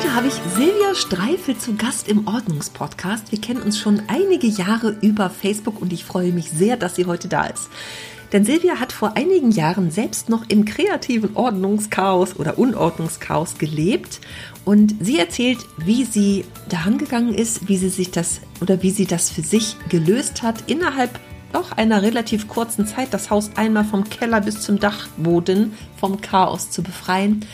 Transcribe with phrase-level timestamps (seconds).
[0.00, 3.32] Heute habe ich Silvia Streifel zu Gast im Ordnungspodcast.
[3.32, 7.04] Wir kennen uns schon einige Jahre über Facebook und ich freue mich sehr, dass sie
[7.04, 7.68] heute da ist.
[8.32, 14.22] Denn Silvia hat vor einigen Jahren selbst noch im kreativen Ordnungschaos oder Unordnungschaos gelebt
[14.64, 19.04] und sie erzählt, wie sie daran gegangen ist, wie sie sich das oder wie sie
[19.04, 21.20] das für sich gelöst hat, innerhalb
[21.52, 26.70] doch einer relativ kurzen Zeit das Haus einmal vom Keller bis zum Dachboden vom Chaos
[26.70, 27.44] zu befreien.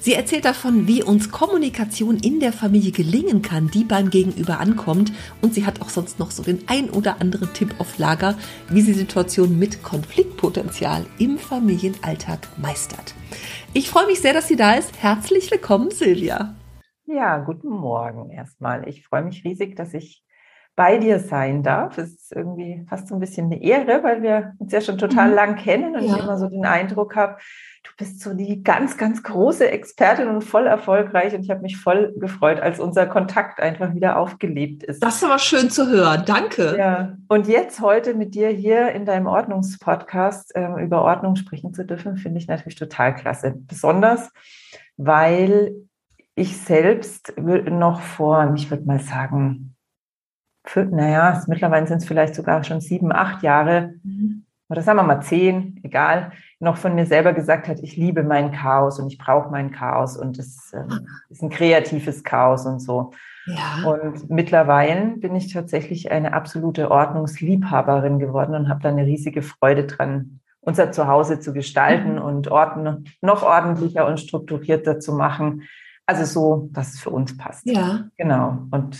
[0.00, 5.12] Sie erzählt davon, wie uns Kommunikation in der Familie gelingen kann, die beim Gegenüber ankommt.
[5.42, 8.36] Und sie hat auch sonst noch so den ein oder anderen Tipp auf Lager,
[8.70, 13.14] wie sie Situationen mit Konfliktpotenzial im Familienalltag meistert.
[13.74, 15.02] Ich freue mich sehr, dass sie da ist.
[15.02, 16.54] Herzlich willkommen, Silvia.
[17.06, 18.88] Ja, guten Morgen erstmal.
[18.88, 20.22] Ich freue mich riesig, dass ich
[20.78, 21.98] bei dir sein darf.
[21.98, 25.30] Es ist irgendwie fast so ein bisschen eine Ehre, weil wir uns ja schon total
[25.30, 25.34] mhm.
[25.34, 26.14] lang kennen und ja.
[26.14, 27.38] ich immer so den Eindruck habe,
[27.98, 31.34] bist so die ganz, ganz große Expertin und voll erfolgreich.
[31.34, 35.02] Und ich habe mich voll gefreut, als unser Kontakt einfach wieder aufgelebt ist.
[35.02, 36.22] Das ist aber schön zu hören.
[36.24, 36.76] Danke.
[36.78, 37.16] Ja.
[37.26, 42.16] Und jetzt heute mit dir hier in deinem Ordnungspodcast ähm, über Ordnung sprechen zu dürfen,
[42.16, 43.54] finde ich natürlich total klasse.
[43.56, 44.30] Besonders,
[44.96, 45.74] weil
[46.36, 49.74] ich selbst noch vor, ich würde mal sagen,
[50.64, 54.44] für, naja, mittlerweile sind es vielleicht sogar schon sieben, acht Jahre, mhm.
[54.68, 56.30] oder sagen wir mal zehn, egal,
[56.60, 60.16] noch von mir selber gesagt hat, ich liebe mein Chaos und ich brauche mein Chaos
[60.16, 63.12] und es ähm, ist ein kreatives Chaos und so.
[63.46, 63.88] Ja.
[63.88, 69.84] Und mittlerweile bin ich tatsächlich eine absolute Ordnungsliebhaberin geworden und habe da eine riesige Freude
[69.84, 72.22] dran, unser Zuhause zu gestalten mhm.
[72.22, 75.62] und Orten noch ordentlicher und strukturierter zu machen.
[76.06, 77.66] Also so, dass es für uns passt.
[77.66, 78.08] Ja.
[78.16, 78.58] Genau.
[78.70, 78.98] Und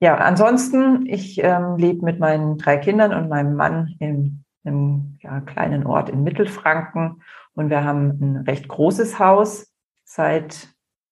[0.00, 5.40] ja, ansonsten, ich ähm, lebe mit meinen drei Kindern und meinem Mann in einem ja,
[5.40, 7.22] kleinen Ort in Mittelfranken
[7.54, 9.72] und wir haben ein recht großes Haus
[10.04, 10.68] seit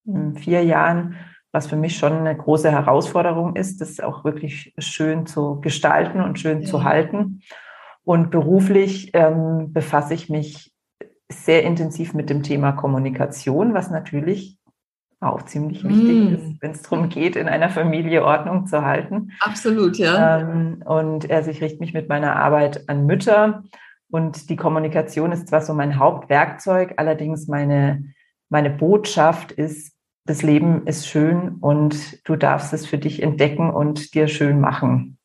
[0.07, 1.17] ähm, vier Jahren,
[1.53, 6.39] was für mich schon eine große Herausforderung ist, das auch wirklich schön zu gestalten und
[6.39, 6.67] schön ja.
[6.67, 7.41] zu halten.
[8.05, 10.73] Und beruflich ähm, befasse ich mich
[11.29, 14.60] sehr intensiv mit dem Thema Kommunikation, was natürlich
[15.21, 16.35] auch ziemlich wichtig mm.
[16.35, 19.33] ist, wenn es darum geht, in einer Familie Ordnung zu halten.
[19.41, 20.41] Absolut, ja.
[20.41, 23.63] Ähm, und also ich richte mich mit meiner Arbeit an Mütter
[24.11, 28.13] und die Kommunikation ist zwar so mein Hauptwerkzeug, allerdings meine,
[28.49, 29.95] meine Botschaft ist,
[30.25, 35.19] das Leben ist schön und du darfst es für dich entdecken und dir schön machen.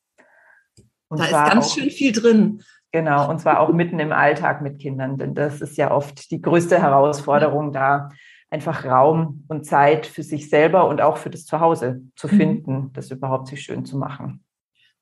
[1.08, 2.62] Und da ist ganz auch, schön viel drin.
[2.92, 6.40] Genau, und zwar auch mitten im Alltag mit Kindern, denn das ist ja oft die
[6.40, 8.10] größte Herausforderung da,
[8.56, 12.36] einfach Raum und Zeit für sich selber und auch für das Zuhause zu mhm.
[12.36, 12.92] finden, mhm.
[12.94, 14.42] das überhaupt sich schön zu machen.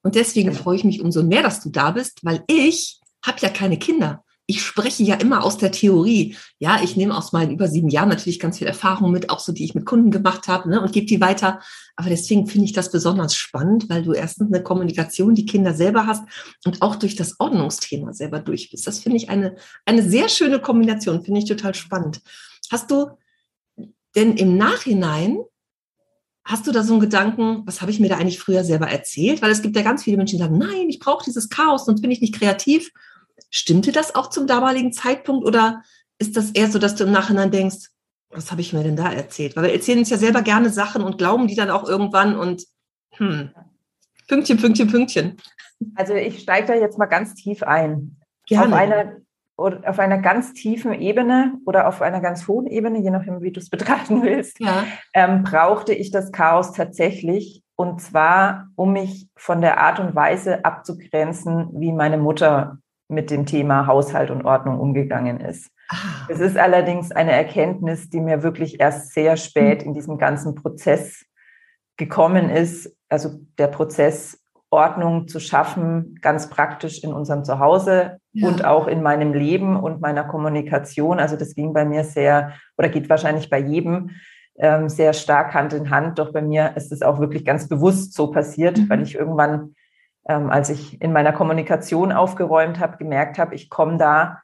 [0.02, 3.48] Und deswegen freue ich mich umso mehr, dass du da bist, weil ich habe ja
[3.48, 4.24] keine Kinder.
[4.46, 6.36] Ich spreche ja immer aus der Theorie.
[6.58, 9.52] Ja, ich nehme aus meinen über sieben Jahren natürlich ganz viel Erfahrung mit, auch so,
[9.52, 11.60] die ich mit Kunden gemacht habe ne, und gebe die weiter.
[11.96, 16.06] Aber deswegen finde ich das besonders spannend, weil du erstens eine Kommunikation, die Kinder selber
[16.06, 16.24] hast
[16.66, 18.86] und auch durch das Ordnungsthema selber durch bist.
[18.86, 19.54] Das finde ich eine,
[19.86, 22.20] eine sehr schöne Kombination, finde ich total spannend.
[22.70, 23.16] Hast du
[24.14, 25.38] denn im Nachhinein
[26.44, 29.40] hast du da so einen Gedanken, was habe ich mir da eigentlich früher selber erzählt?
[29.40, 32.02] Weil es gibt ja ganz viele Menschen, die sagen, nein, ich brauche dieses Chaos, sonst
[32.02, 32.90] bin ich nicht kreativ.
[33.50, 35.82] Stimmte das auch zum damaligen Zeitpunkt oder
[36.18, 37.88] ist das eher so, dass du im Nachhinein denkst,
[38.30, 39.56] was habe ich mir denn da erzählt?
[39.56, 42.64] Weil wir erzählen uns ja selber gerne Sachen und glauben die dann auch irgendwann und
[43.12, 43.50] hm,
[44.28, 45.36] Pünktchen, Pünktchen, Pünktchen.
[45.94, 48.16] Also ich steige da jetzt mal ganz tief ein.
[48.46, 48.74] Gerne.
[48.74, 49.16] Auf einer
[49.56, 53.60] auf einer ganz tiefen Ebene oder auf einer ganz hohen Ebene, je nachdem, wie du
[53.60, 54.84] es betrachten willst, ja.
[55.12, 57.62] ähm, brauchte ich das Chaos tatsächlich.
[57.76, 62.78] Und zwar, um mich von der Art und Weise abzugrenzen, wie meine Mutter
[63.08, 65.70] mit dem Thema Haushalt und Ordnung umgegangen ist.
[65.88, 66.26] Ah.
[66.28, 69.88] Es ist allerdings eine Erkenntnis, die mir wirklich erst sehr spät hm.
[69.88, 71.24] in diesem ganzen Prozess
[71.96, 72.96] gekommen ist.
[73.08, 78.48] Also der Prozess Ordnung zu schaffen, ganz praktisch in unserem Zuhause ja.
[78.48, 81.18] und auch in meinem Leben und meiner Kommunikation.
[81.18, 84.10] Also das ging bei mir sehr oder geht wahrscheinlich bei jedem
[84.56, 86.18] ähm, sehr stark Hand in Hand.
[86.18, 88.90] Doch bei mir ist es auch wirklich ganz bewusst so passiert, mhm.
[88.90, 89.74] weil ich irgendwann,
[90.28, 94.42] ähm, als ich in meiner Kommunikation aufgeräumt habe, gemerkt habe, ich komme da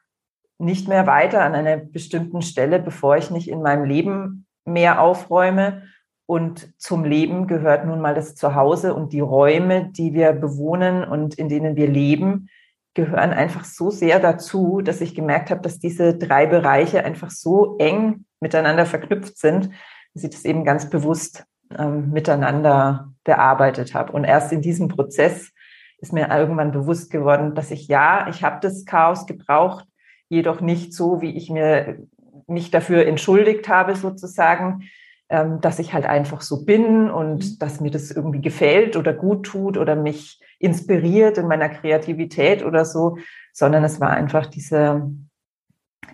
[0.57, 5.83] nicht mehr weiter an einer bestimmten Stelle, bevor ich nicht in meinem Leben mehr aufräume
[6.31, 11.33] und zum Leben gehört nun mal das Zuhause und die Räume, die wir bewohnen und
[11.33, 12.47] in denen wir leben,
[12.93, 17.77] gehören einfach so sehr dazu, dass ich gemerkt habe, dass diese drei Bereiche einfach so
[17.77, 19.69] eng miteinander verknüpft sind,
[20.13, 21.45] dass ich das eben ganz bewusst
[21.77, 24.11] ähm, miteinander bearbeitet habe.
[24.11, 25.51] Und erst in diesem Prozess
[25.99, 29.85] ist mir irgendwann bewusst geworden, dass ich ja, ich habe das Chaos gebraucht,
[30.27, 31.99] jedoch nicht so, wie ich mir
[32.47, 34.83] mich dafür entschuldigt habe sozusagen,
[35.31, 37.59] dass ich halt einfach so bin und mhm.
[37.59, 42.83] dass mir das irgendwie gefällt oder gut tut oder mich inspiriert in meiner Kreativität oder
[42.83, 43.17] so,
[43.53, 45.09] sondern es war einfach diese,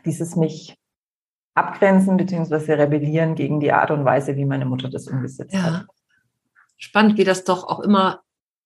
[0.05, 0.77] dieses mich
[1.55, 2.73] abgrenzen bzw.
[2.73, 5.63] rebellieren gegen die Art und Weise, wie meine Mutter das umgesetzt ja.
[5.63, 5.85] hat.
[6.77, 8.21] Spannend, wie das doch auch immer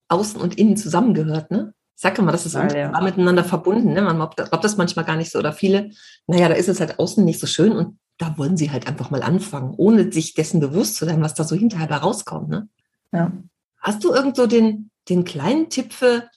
[0.09, 1.73] außen und innen zusammengehört, ne?
[1.95, 3.01] Ich sage immer, das ist ja, ja.
[3.01, 3.93] miteinander verbunden.
[3.93, 4.01] Ne?
[4.01, 5.37] Man glaubt, glaubt das manchmal gar nicht so.
[5.37, 5.91] Oder viele,
[6.25, 9.09] naja, da ist es halt außen nicht so schön und da wollen sie halt einfach
[9.09, 12.49] mal anfangen, ohne sich dessen bewusst zu sein, was da so hinterher rauskommt.
[12.49, 12.69] Ne?
[13.11, 13.31] Ja.
[13.79, 16.29] Hast du irgend so den, den kleinen Tipp für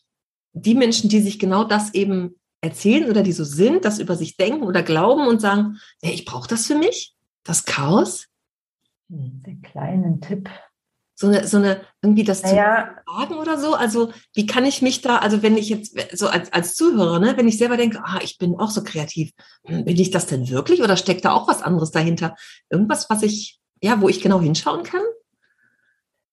[0.55, 4.39] die Menschen, die sich genau das eben erzählen oder die so sind, das über sich
[4.39, 8.29] denken oder glauben und sagen, ja, ich brauche das für mich, das Chaos?
[9.09, 10.49] Den kleinen Tipp
[11.25, 12.91] so eine, so eine irgendwie das naja.
[13.07, 13.75] zu fragen oder so?
[13.75, 17.35] Also wie kann ich mich da, also wenn ich jetzt so als, als Zuhörer, ne,
[17.37, 19.33] wenn ich selber denke, ah, ich bin auch so kreativ,
[19.65, 22.35] hm, bin ich das denn wirklich oder steckt da auch was anderes dahinter?
[22.69, 25.03] Irgendwas, was ich, ja, wo ich genau hinschauen kann?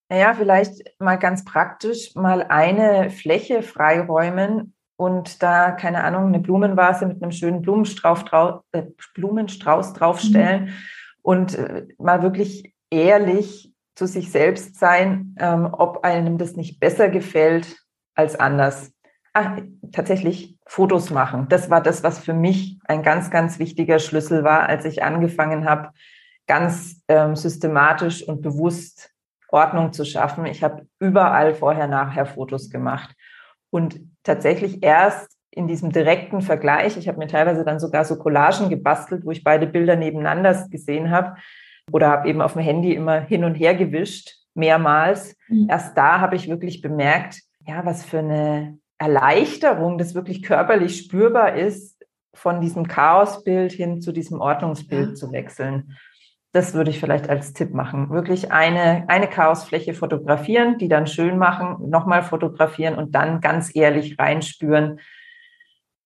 [0.08, 7.06] Naja, vielleicht mal ganz praktisch mal eine Fläche freiräumen und da, keine Ahnung, eine Blumenvase
[7.06, 8.82] mit einem schönen Blumenstrauß, drau äh,
[9.14, 10.72] Blumenstrauß draufstellen mhm.
[11.22, 17.08] und äh, mal wirklich ehrlich zu sich selbst sein, ähm, ob einem das nicht besser
[17.08, 17.76] gefällt
[18.14, 18.92] als anders.
[19.34, 19.58] Ach,
[19.92, 21.46] tatsächlich Fotos machen.
[21.48, 25.68] Das war das, was für mich ein ganz, ganz wichtiger Schlüssel war, als ich angefangen
[25.68, 25.90] habe,
[26.46, 29.10] ganz ähm, systematisch und bewusst
[29.48, 30.46] Ordnung zu schaffen.
[30.46, 33.14] Ich habe überall vorher, nachher Fotos gemacht.
[33.70, 38.70] Und tatsächlich erst in diesem direkten Vergleich, ich habe mir teilweise dann sogar so Collagen
[38.70, 41.36] gebastelt, wo ich beide Bilder nebeneinander gesehen habe,
[41.90, 45.36] oder habe eben auf dem Handy immer hin und her gewischt, mehrmals.
[45.48, 45.66] Mhm.
[45.68, 51.54] Erst da habe ich wirklich bemerkt, ja, was für eine Erleichterung das wirklich körperlich spürbar
[51.54, 55.14] ist, von diesem Chaosbild hin zu diesem Ordnungsbild ja.
[55.14, 55.96] zu wechseln.
[56.52, 58.10] Das würde ich vielleicht als Tipp machen.
[58.10, 64.18] Wirklich eine, eine Chaosfläche fotografieren, die dann schön machen, nochmal fotografieren und dann ganz ehrlich
[64.18, 65.00] reinspüren,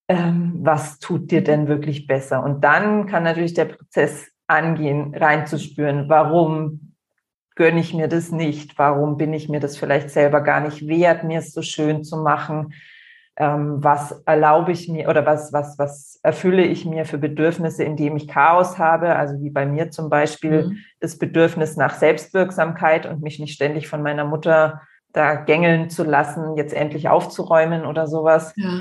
[0.09, 2.43] ähm, was tut dir denn wirklich besser?
[2.43, 6.95] Und dann kann natürlich der Prozess angehen, reinzuspüren, warum
[7.55, 11.25] gönne ich mir das nicht, warum bin ich mir das vielleicht selber gar nicht wert,
[11.25, 12.75] mir es so schön zu machen,
[13.39, 18.17] ähm, was erlaube ich mir oder was, was, was erfülle ich mir für Bedürfnisse, indem
[18.17, 20.79] ich Chaos habe, also wie bei mir zum Beispiel mhm.
[21.01, 24.83] das Bedürfnis nach Selbstwirksamkeit und mich nicht ständig von meiner Mutter
[25.13, 28.53] da gängeln zu lassen, jetzt endlich aufzuräumen oder sowas.
[28.57, 28.81] Ja.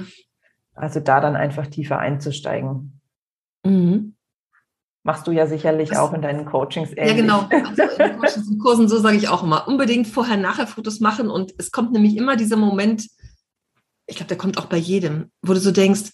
[0.74, 3.02] Also da dann einfach tiefer einzusteigen.
[3.66, 4.15] Mhm.
[5.06, 7.08] Machst du ja sicherlich das, auch in deinen Coachings ähnlich.
[7.08, 7.48] Ja, genau.
[7.70, 9.68] Also in den Coachings und Kursen, so sage ich auch immer.
[9.68, 11.30] Unbedingt vorher-nachher-Fotos machen.
[11.30, 13.08] Und es kommt nämlich immer dieser Moment,
[14.08, 16.12] ich glaube, der kommt auch bei jedem, wo du so denkst,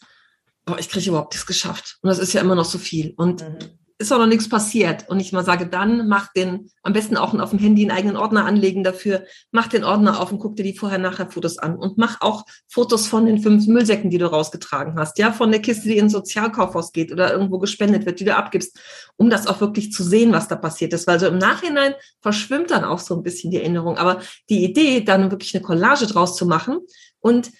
[0.66, 1.98] boah, ich kriege überhaupt nichts geschafft.
[2.04, 3.14] Und das ist ja immer noch so viel.
[3.16, 5.08] Und mhm ist auch noch nichts passiert.
[5.08, 8.18] Und ich mal sage, dann mach den, am besten auch auf dem Handy einen eigenen
[8.18, 12.20] Ordner anlegen dafür, mach den Ordner auf und guck dir die Vorher-Nachher-Fotos an und mach
[12.20, 15.98] auch Fotos von den fünf Müllsäcken, die du rausgetragen hast, ja, von der Kiste, die
[15.98, 18.80] ins Sozialkaufhaus geht oder irgendwo gespendet wird, die du abgibst,
[19.16, 21.08] um das auch wirklich zu sehen, was da passiert ist.
[21.08, 23.98] Weil so im Nachhinein verschwimmt dann auch so ein bisschen die Erinnerung.
[23.98, 26.80] Aber die Idee, dann wirklich eine Collage draus zu machen
[27.20, 27.52] und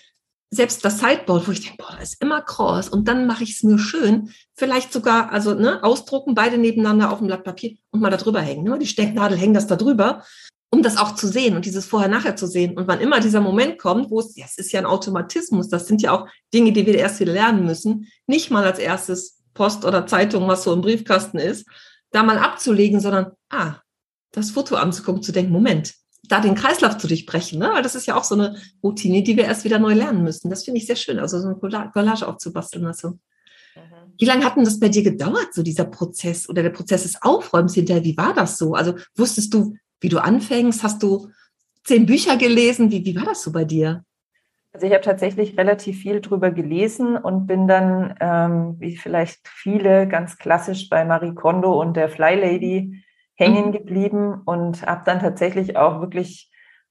[0.54, 3.52] selbst das Sideboard, wo ich denke, boah, da ist immer kross und dann mache ich
[3.52, 8.02] es mir schön, vielleicht sogar, also ne, ausdrucken, beide nebeneinander auf dem Blatt Papier und
[8.02, 8.66] mal da drüber hängen.
[8.66, 8.78] Ne?
[8.78, 10.26] Die Stecknadel hängen das da drüber,
[10.70, 12.78] um das auch zu sehen und dieses Vorher-Nachher zu sehen.
[12.78, 15.88] Und wann immer dieser Moment kommt, wo es, ja, es ist ja ein Automatismus, das
[15.88, 19.86] sind ja auch Dinge, die wir erst wieder lernen müssen, nicht mal als erstes Post
[19.86, 21.66] oder Zeitung, was so im Briefkasten ist,
[22.12, 23.76] da mal abzulegen, sondern, ah,
[24.34, 25.94] das Foto anzugucken, zu denken, Moment,
[26.32, 27.72] da den Kreislauf zu durchbrechen, ne?
[27.74, 30.50] weil das ist ja auch so eine Routine, die wir erst wieder neu lernen müssen.
[30.50, 32.86] Das finde ich sehr schön, also so eine Collage aufzubasteln.
[32.86, 33.10] Also.
[33.10, 34.14] Mhm.
[34.18, 37.22] Wie lange hat denn das bei dir gedauert, so dieser Prozess oder der Prozess des
[37.22, 38.04] Aufräumens hinterher?
[38.04, 38.76] Wie war das so?
[38.76, 40.84] Also wusstest du, wie du anfängst?
[40.84, 41.30] Hast du
[41.84, 42.92] zehn Bücher gelesen?
[42.92, 44.06] Wie, wie war das so bei dir?
[44.74, 50.08] Also ich habe tatsächlich relativ viel drüber gelesen und bin dann, ähm, wie vielleicht viele,
[50.08, 53.04] ganz klassisch bei Marie Kondo und der Fly Lady
[53.42, 53.72] hängen mhm.
[53.74, 56.50] geblieben und habe dann tatsächlich auch wirklich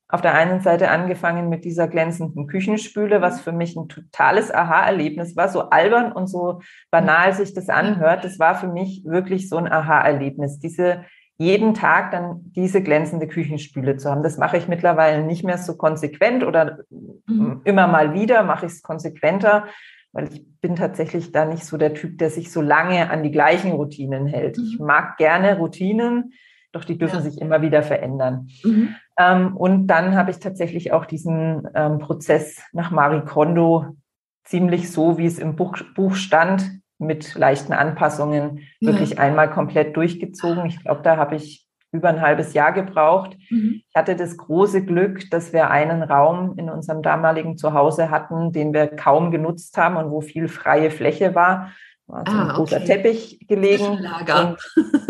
[0.08, 5.36] auf der einen Seite angefangen mit dieser glänzenden Küchenspüle, was für mich ein totales Aha-Erlebnis
[5.36, 8.24] war, so albern und so banal sich das anhört.
[8.24, 11.04] Das war für mich wirklich so ein Aha-Erlebnis, diese
[11.38, 14.22] jeden Tag dann diese glänzende Küchenspüle zu haben.
[14.22, 16.80] Das mache ich mittlerweile nicht mehr so konsequent oder
[17.26, 17.62] mhm.
[17.64, 19.64] immer mal wieder mache ich es konsequenter,
[20.12, 23.30] weil ich bin tatsächlich da nicht so der Typ, der sich so lange an die
[23.30, 24.58] gleichen Routinen hält.
[24.58, 24.64] Mhm.
[24.64, 26.32] Ich mag gerne Routinen,
[26.72, 27.22] doch die dürfen ja.
[27.22, 28.48] sich immer wieder verändern.
[28.64, 28.94] Mhm.
[29.18, 33.96] Ähm, und dann habe ich tatsächlich auch diesen ähm, Prozess nach Marie Kondo
[34.44, 38.92] ziemlich so, wie es im Buch, Buch stand, mit leichten Anpassungen ja.
[38.92, 40.66] wirklich einmal komplett durchgezogen.
[40.66, 43.36] Ich glaube, da habe ich über ein halbes Jahr gebraucht.
[43.50, 43.82] Mhm.
[43.88, 48.72] Ich hatte das große Glück, dass wir einen Raum in unserem damaligen Zuhause hatten, den
[48.72, 51.72] wir kaum genutzt haben und wo viel freie Fläche war.
[52.06, 52.86] war so ah, ein großer okay.
[52.86, 53.86] Teppich gelegen.
[53.86, 54.06] Und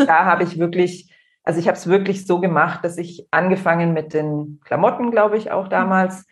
[0.07, 4.13] da habe ich wirklich, also ich habe es wirklich so gemacht, dass ich angefangen mit
[4.13, 6.25] den Klamotten, glaube ich, auch damals,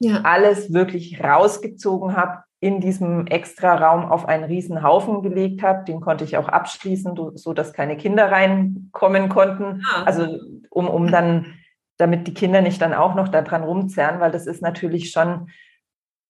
[0.00, 0.20] ja.
[0.24, 5.84] alles wirklich rausgezogen habe, in diesem Extra-Raum auf einen riesen Haufen gelegt habe.
[5.84, 9.82] Den konnte ich auch abschließen, so dass keine Kinder reinkommen konnten.
[9.92, 10.04] Ah.
[10.04, 10.38] Also
[10.70, 11.56] um, um dann,
[11.98, 15.50] damit die Kinder nicht dann auch noch daran rumzerren, weil das ist natürlich schon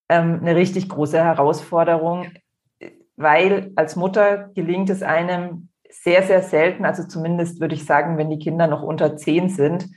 [0.08, 2.32] ähm, eine richtig große Herausforderung,
[3.14, 8.30] weil als Mutter gelingt es einem sehr, sehr selten, also zumindest würde ich sagen, wenn
[8.30, 9.88] die Kinder noch unter zehn sind,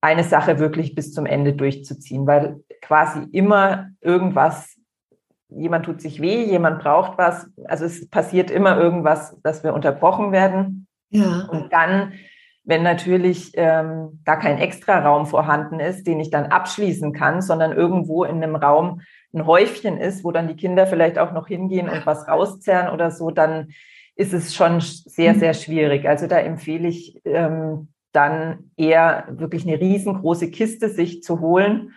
[0.00, 4.77] eine Sache wirklich bis zum Ende durchzuziehen, weil quasi immer irgendwas
[5.50, 7.48] jemand tut sich weh, jemand braucht was.
[7.64, 10.86] Also es passiert immer irgendwas, dass wir unterbrochen werden.
[11.10, 11.48] Ja.
[11.50, 12.12] Und dann,
[12.64, 18.24] wenn natürlich ähm, gar kein Extraraum vorhanden ist, den ich dann abschließen kann, sondern irgendwo
[18.24, 19.00] in einem Raum
[19.32, 23.10] ein Häufchen ist, wo dann die Kinder vielleicht auch noch hingehen und was rauszerren oder
[23.10, 23.68] so, dann
[24.16, 26.08] ist es schon sehr, sehr schwierig.
[26.08, 31.92] Also da empfehle ich ähm, dann eher wirklich eine riesengroße Kiste sich zu holen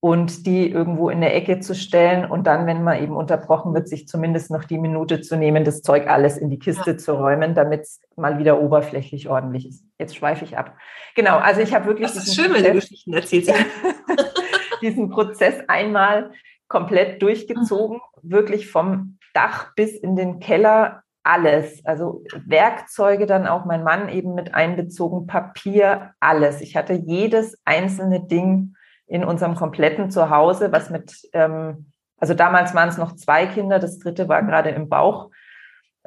[0.00, 3.88] und die irgendwo in der Ecke zu stellen und dann, wenn man eben unterbrochen wird,
[3.88, 6.96] sich zumindest noch die Minute zu nehmen, das Zeug alles in die Kiste ja.
[6.98, 9.84] zu räumen, damit es mal wieder oberflächlich ordentlich ist.
[9.98, 10.76] Jetzt schweife ich ab.
[11.16, 12.06] Genau, also ich habe wirklich.
[12.06, 13.52] Das ist schön, wenn du Geschichten erzählst.
[14.82, 16.30] diesen Prozess einmal
[16.68, 18.30] komplett durchgezogen, mhm.
[18.30, 21.84] wirklich vom Dach bis in den Keller alles.
[21.84, 26.60] Also Werkzeuge dann auch mein Mann eben mit einbezogen, Papier, alles.
[26.60, 28.74] Ich hatte jedes einzelne Ding
[29.08, 33.98] in unserem kompletten Zuhause, was mit, ähm, also damals waren es noch zwei Kinder, das
[33.98, 35.30] dritte war gerade im Bauch,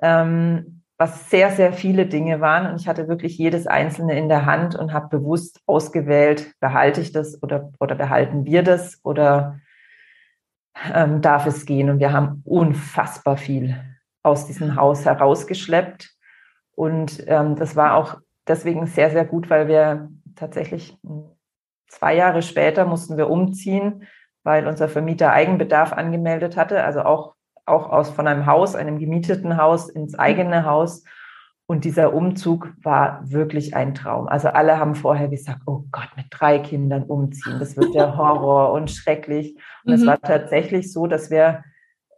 [0.02, 2.72] ähm, was sehr, sehr viele Dinge waren.
[2.72, 7.12] Und ich hatte wirklich jedes einzelne in der Hand und habe bewusst ausgewählt, behalte ich
[7.12, 9.60] das oder, oder behalten wir das oder
[10.94, 11.90] ähm, darf es gehen.
[11.90, 13.76] Und wir haben unfassbar viel
[14.22, 16.12] aus diesem Haus herausgeschleppt.
[16.76, 20.98] Und ähm, das war auch deswegen sehr, sehr gut, weil wir tatsächlich
[21.92, 24.08] Zwei Jahre später mussten wir umziehen,
[24.44, 29.58] weil unser Vermieter Eigenbedarf angemeldet hatte, also auch, auch aus von einem Haus, einem gemieteten
[29.58, 31.04] Haus ins eigene Haus.
[31.66, 34.30] Und dieser Umzug war wirklich ein Traum.
[34.30, 38.72] Also alle haben vorher gesagt, oh Gott, mit drei Kindern umziehen, das wird der Horror
[38.72, 39.58] und schrecklich.
[39.84, 40.00] Und mhm.
[40.00, 41.62] es war tatsächlich so, dass wir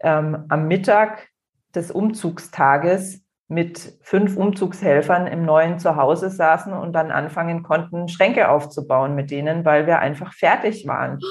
[0.01, 1.29] ähm, am Mittag
[1.73, 9.15] des Umzugstages mit fünf Umzugshelfern im neuen Zuhause saßen und dann anfangen konnten, Schränke aufzubauen
[9.15, 11.19] mit denen, weil wir einfach fertig waren.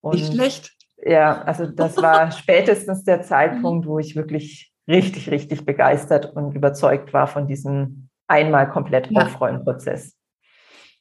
[0.00, 0.72] Und Nicht schlecht.
[1.04, 7.12] Ja, also das war spätestens der Zeitpunkt, wo ich wirklich richtig, richtig begeistert und überzeugt
[7.12, 9.22] war von diesem einmal komplett ja.
[9.22, 10.16] Aufräumprozess.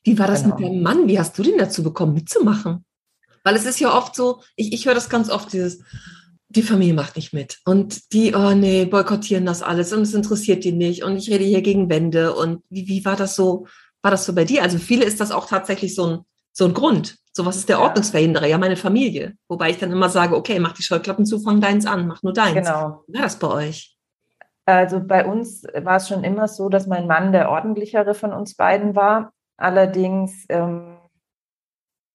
[0.03, 0.55] Wie war das genau.
[0.55, 1.07] mit deinem Mann?
[1.07, 2.85] Wie hast du den dazu bekommen, mitzumachen?
[3.43, 5.83] Weil es ist ja oft so, ich, ich höre das ganz oft, dieses,
[6.55, 7.59] die Familie macht nicht mit.
[7.65, 11.03] Und die, oh nee, boykottieren das alles und es interessiert die nicht.
[11.03, 12.33] Und ich rede hier gegen Wände.
[12.33, 13.67] Und wie, wie war das so?
[14.01, 14.63] War das so bei dir?
[14.63, 16.19] Also viele ist das auch tatsächlich so ein,
[16.51, 17.17] so ein Grund.
[17.33, 18.47] So was ist der Ordnungsverhinderer?
[18.47, 19.35] Ja, meine Familie.
[19.47, 22.33] Wobei ich dann immer sage, okay, mach die Scheuklappen zu, fang deins an, mach nur
[22.33, 22.67] deins.
[22.67, 23.03] Genau.
[23.07, 23.95] Wie war das bei euch?
[24.65, 28.55] Also bei uns war es schon immer so, dass mein Mann der ordentlichere von uns
[28.55, 29.33] beiden war.
[29.57, 30.90] Allerdings ähm,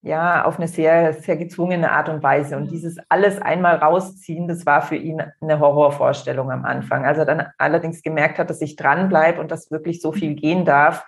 [0.06, 2.56] ja, auf eine sehr, sehr gezwungene Art und Weise.
[2.56, 7.04] Und dieses alles einmal rausziehen, das war für ihn eine Horrorvorstellung am Anfang.
[7.04, 10.64] Als er dann allerdings gemerkt hat, dass ich dranbleibe und dass wirklich so viel gehen
[10.64, 11.04] darf,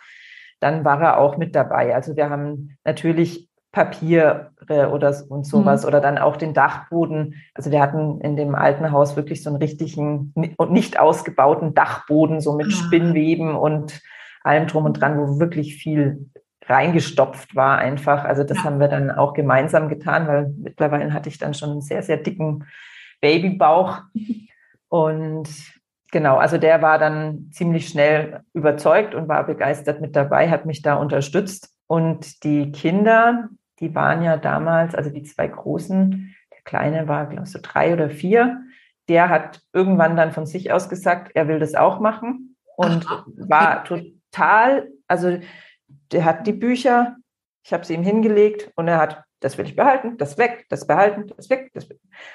[0.58, 1.94] dann war er auch mit dabei.
[1.94, 5.88] Also wir haben natürlich Papiere oder und sowas mhm.
[5.88, 7.36] oder dann auch den Dachboden.
[7.54, 12.40] Also wir hatten in dem alten Haus wirklich so einen richtigen und nicht ausgebauten Dachboden,
[12.40, 12.70] so mit ah.
[12.70, 14.00] Spinnweben und
[14.42, 16.30] allem drum und dran, wo wirklich viel
[16.68, 18.24] reingestopft war einfach.
[18.24, 18.64] Also das ja.
[18.64, 22.18] haben wir dann auch gemeinsam getan, weil mittlerweile hatte ich dann schon einen sehr, sehr
[22.18, 22.66] dicken
[23.20, 24.02] Babybauch.
[24.88, 25.48] Und
[26.10, 30.80] genau, also der war dann ziemlich schnell überzeugt und war begeistert mit dabei, hat mich
[30.80, 31.74] da unterstützt.
[31.86, 37.44] Und die Kinder, die waren ja damals, also die zwei Großen, der Kleine war, glaube
[37.44, 38.62] ich, so drei oder vier,
[39.10, 43.26] der hat irgendwann dann von sich aus gesagt, er will das auch machen und Ach,
[43.26, 43.44] okay.
[43.48, 45.38] war total, also
[46.12, 47.16] der hat die Bücher,
[47.64, 50.86] ich habe sie ihm hingelegt und er hat, das will ich behalten, das weg, das
[50.86, 51.70] behalten, das weg.
[51.74, 51.86] Das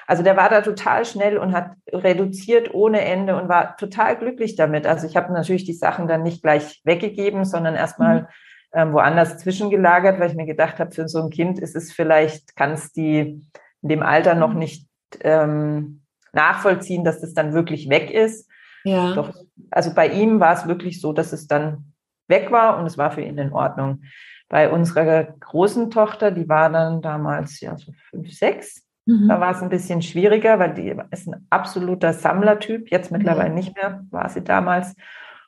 [0.06, 4.56] also der war da total schnell und hat reduziert ohne Ende und war total glücklich
[4.56, 4.86] damit.
[4.86, 8.26] Also ich habe natürlich die Sachen dann nicht gleich weggegeben, sondern erstmal mhm.
[8.72, 12.56] ähm, woanders zwischengelagert, weil ich mir gedacht habe, für so ein Kind ist es vielleicht,
[12.56, 13.42] kann es die
[13.82, 14.58] in dem Alter noch mhm.
[14.58, 14.88] nicht
[15.20, 18.48] ähm, nachvollziehen, dass das dann wirklich weg ist.
[18.84, 19.14] Ja.
[19.14, 19.32] Doch,
[19.70, 21.93] also bei ihm war es wirklich so, dass es dann
[22.28, 24.02] weg war und es war für ihn in Ordnung.
[24.48, 29.28] Bei unserer großen Tochter, die war dann damals ja so fünf, sechs, mhm.
[29.28, 33.54] da war es ein bisschen schwieriger, weil die ist ein absoluter Sammlertyp, jetzt mittlerweile mhm.
[33.56, 34.94] nicht mehr, war sie damals.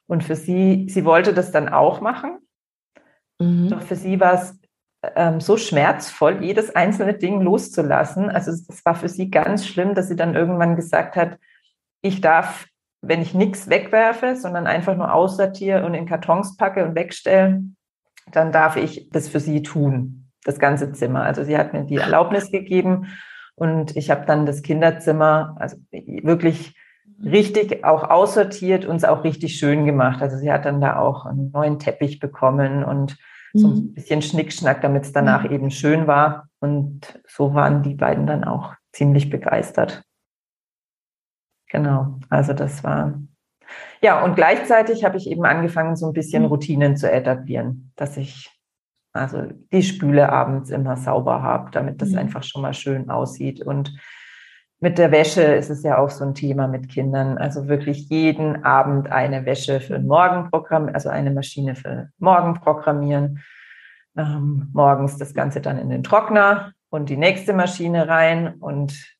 [0.07, 2.39] Und für sie, sie wollte das dann auch machen.
[3.39, 3.69] Mhm.
[3.71, 4.59] Doch für sie war es
[5.15, 8.31] ähm, so schmerzvoll, jedes einzelne Ding loszulassen.
[8.31, 11.39] Also es war für sie ganz schlimm, dass sie dann irgendwann gesagt hat,
[12.03, 12.67] ich darf,
[13.03, 17.63] wenn ich nichts wegwerfe, sondern einfach nur aussortiere und in Kartons packe und wegstelle,
[18.33, 21.23] dann darf ich das für sie tun, das ganze Zimmer.
[21.23, 23.07] Also sie hat mir die Erlaubnis gegeben
[23.55, 26.75] und ich habe dann das Kinderzimmer, also wirklich
[27.23, 30.21] richtig auch aussortiert und es auch richtig schön gemacht.
[30.21, 33.17] Also sie hat dann da auch einen neuen Teppich bekommen und
[33.55, 33.95] so ein mhm.
[33.95, 35.53] bisschen Schnickschnack, damit es danach mhm.
[35.53, 36.49] eben schön war.
[36.61, 40.03] Und so waren die beiden dann auch ziemlich begeistert.
[41.71, 43.15] Genau, also das war.
[44.01, 46.49] Ja, und gleichzeitig habe ich eben angefangen, so ein bisschen mhm.
[46.49, 48.51] Routinen zu etablieren, dass ich
[49.13, 52.19] also die Spüle abends immer sauber habe, damit das mhm.
[52.19, 53.63] einfach schon mal schön aussieht.
[53.63, 53.93] Und
[54.79, 57.39] mit der Wäsche ist es ja auch so ein Thema mit Kindern.
[57.39, 62.55] Also wirklich jeden Abend eine Wäsche für den Morgen programmieren, also eine Maschine für Morgen
[62.55, 63.43] programmieren.
[64.17, 69.16] Ähm, morgens das Ganze dann in den Trockner und die nächste Maschine rein und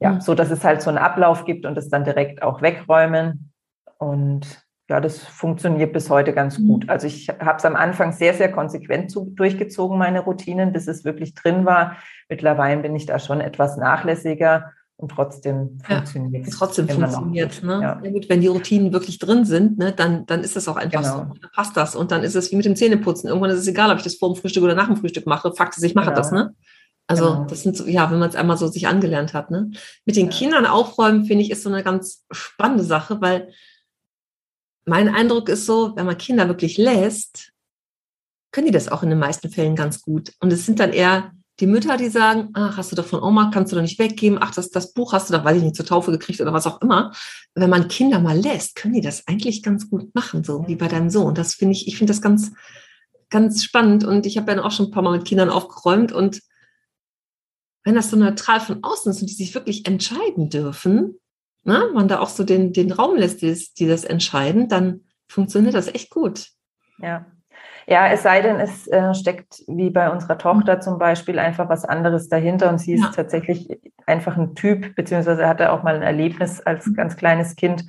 [0.00, 0.20] ja, mhm.
[0.20, 3.52] so dass es halt so einen Ablauf gibt und es dann direkt auch wegräumen.
[3.98, 6.66] Und ja, das funktioniert bis heute ganz mhm.
[6.66, 6.88] gut.
[6.88, 11.04] Also ich habe es am Anfang sehr, sehr konsequent zu, durchgezogen, meine Routinen, bis es
[11.04, 11.96] wirklich drin war.
[12.28, 16.58] Mittlerweile bin ich da schon etwas nachlässiger und trotzdem funktioniert es.
[16.58, 17.80] Trotzdem funktioniert ne?
[17.82, 18.00] Ja.
[18.02, 18.10] ja.
[18.10, 21.18] gut, wenn die Routinen wirklich drin sind, ne, dann, dann ist das auch einfach genau.
[21.18, 21.34] so.
[21.40, 21.94] Dann passt das.
[21.94, 23.28] Und dann ist es wie mit dem Zähneputzen.
[23.28, 25.52] Irgendwann ist es egal, ob ich das vor dem Frühstück oder nach dem Frühstück mache.
[25.52, 26.16] Fakt ist, ich mache genau.
[26.16, 26.54] das, ne?
[27.10, 27.44] Also genau.
[27.46, 29.72] das sind so, ja, wenn man es einmal so sich angelernt hat, ne?
[30.04, 30.32] Mit den ja.
[30.32, 33.52] Kindern aufräumen, finde ich, ist so eine ganz spannende Sache, weil
[34.86, 37.50] mein Eindruck ist so, wenn man Kinder wirklich lässt,
[38.52, 40.32] können die das auch in den meisten Fällen ganz gut.
[40.38, 43.50] Und es sind dann eher die Mütter, die sagen, ach, hast du doch von Oma,
[43.52, 45.74] kannst du doch nicht weggeben, ach, das, das Buch hast du doch, weiß ich nicht,
[45.74, 47.12] zur Taufe gekriegt oder was auch immer.
[47.56, 50.86] Wenn man Kinder mal lässt, können die das eigentlich ganz gut machen, so wie bei
[50.86, 51.34] deinem Sohn.
[51.34, 52.52] Das finde ich, ich finde das ganz,
[53.30, 56.40] ganz spannend und ich habe ja auch schon ein paar Mal mit Kindern aufgeräumt und
[57.84, 61.18] wenn das so neutral von außen ist und die sich wirklich entscheiden dürfen,
[61.64, 65.74] ne, man da auch so den, den Raum lässt, die, die das entscheiden, dann funktioniert
[65.74, 66.48] das echt gut.
[66.98, 67.26] Ja,
[67.86, 71.84] ja, es sei denn, es äh, steckt wie bei unserer Tochter zum Beispiel einfach was
[71.84, 73.10] anderes dahinter und sie ist ja.
[73.10, 73.68] tatsächlich
[74.06, 76.94] einfach ein Typ, beziehungsweise hatte auch mal ein Erlebnis als mhm.
[76.94, 77.84] ganz kleines Kind,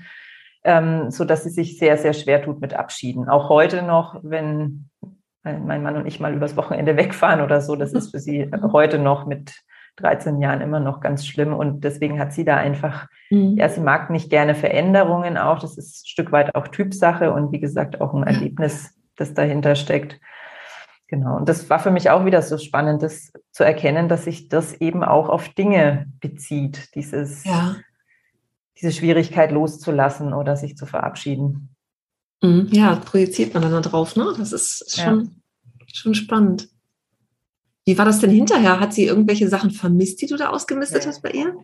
[0.64, 3.30] ähm, so dass sie sich sehr, sehr schwer tut mit Abschieden.
[3.30, 4.90] Auch heute noch, wenn
[5.44, 8.98] mein Mann und ich mal übers Wochenende wegfahren oder so, das ist für sie heute
[8.98, 9.54] noch mit
[9.98, 13.58] 13 Jahren immer noch ganz schlimm und deswegen hat sie da einfach, mhm.
[13.58, 17.52] ja, sie mag nicht gerne Veränderungen auch, das ist ein Stück weit auch Typsache und
[17.52, 20.20] wie gesagt auch ein Erlebnis das dahinter steckt.
[21.08, 21.36] Genau.
[21.36, 24.74] Und das war für mich auch wieder so spannend, das zu erkennen, dass sich das
[24.76, 27.76] eben auch auf Dinge bezieht, dieses, ja.
[28.80, 31.76] diese Schwierigkeit loszulassen oder sich zu verabschieden.
[32.42, 32.70] Mhm.
[32.72, 34.34] Ja, projiziert man dann da drauf, ne?
[34.38, 35.86] Das ist schon, ja.
[35.94, 36.70] schon spannend.
[37.86, 38.80] Wie war das denn hinterher?
[38.80, 41.10] Hat sie irgendwelche Sachen vermisst, die du da ausgemistet ja.
[41.10, 41.56] hast bei ihr?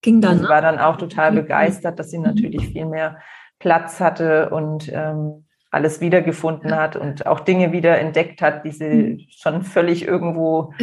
[0.00, 0.38] Ging dann.
[0.38, 0.48] Sie ne?
[0.48, 3.18] war dann auch total begeistert, dass sie natürlich viel mehr
[3.60, 8.84] Platz hatte und ähm, alles wiedergefunden hat und auch Dinge wieder entdeckt hat, die sie
[8.84, 9.20] mhm.
[9.30, 10.74] schon völlig irgendwo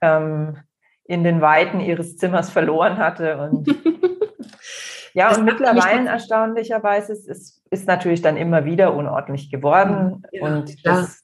[0.00, 0.56] ähm,
[1.04, 3.38] in den Weiten ihres Zimmers verloren hatte.
[3.38, 3.68] Und
[5.14, 10.24] ja, das und mittlerweile erstaunlicherweise ist, ist, ist natürlich dann immer wieder unordentlich geworden.
[10.32, 11.22] Ja, und, das,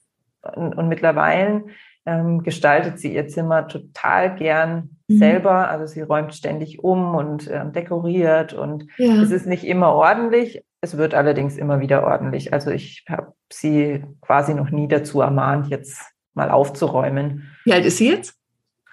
[0.55, 1.65] und, und, mittlerweile
[2.05, 5.17] ähm, gestaltet sie ihr Zimmer total gern mhm.
[5.17, 5.69] selber.
[5.69, 9.21] Also sie räumt ständig um und ähm, dekoriert und ja.
[9.21, 12.53] es ist nicht immer ordentlich, es wird allerdings immer wieder ordentlich.
[12.53, 16.01] Also ich habe sie quasi noch nie dazu ermahnt, jetzt
[16.33, 17.49] mal aufzuräumen.
[17.65, 18.35] Wie alt ist sie jetzt?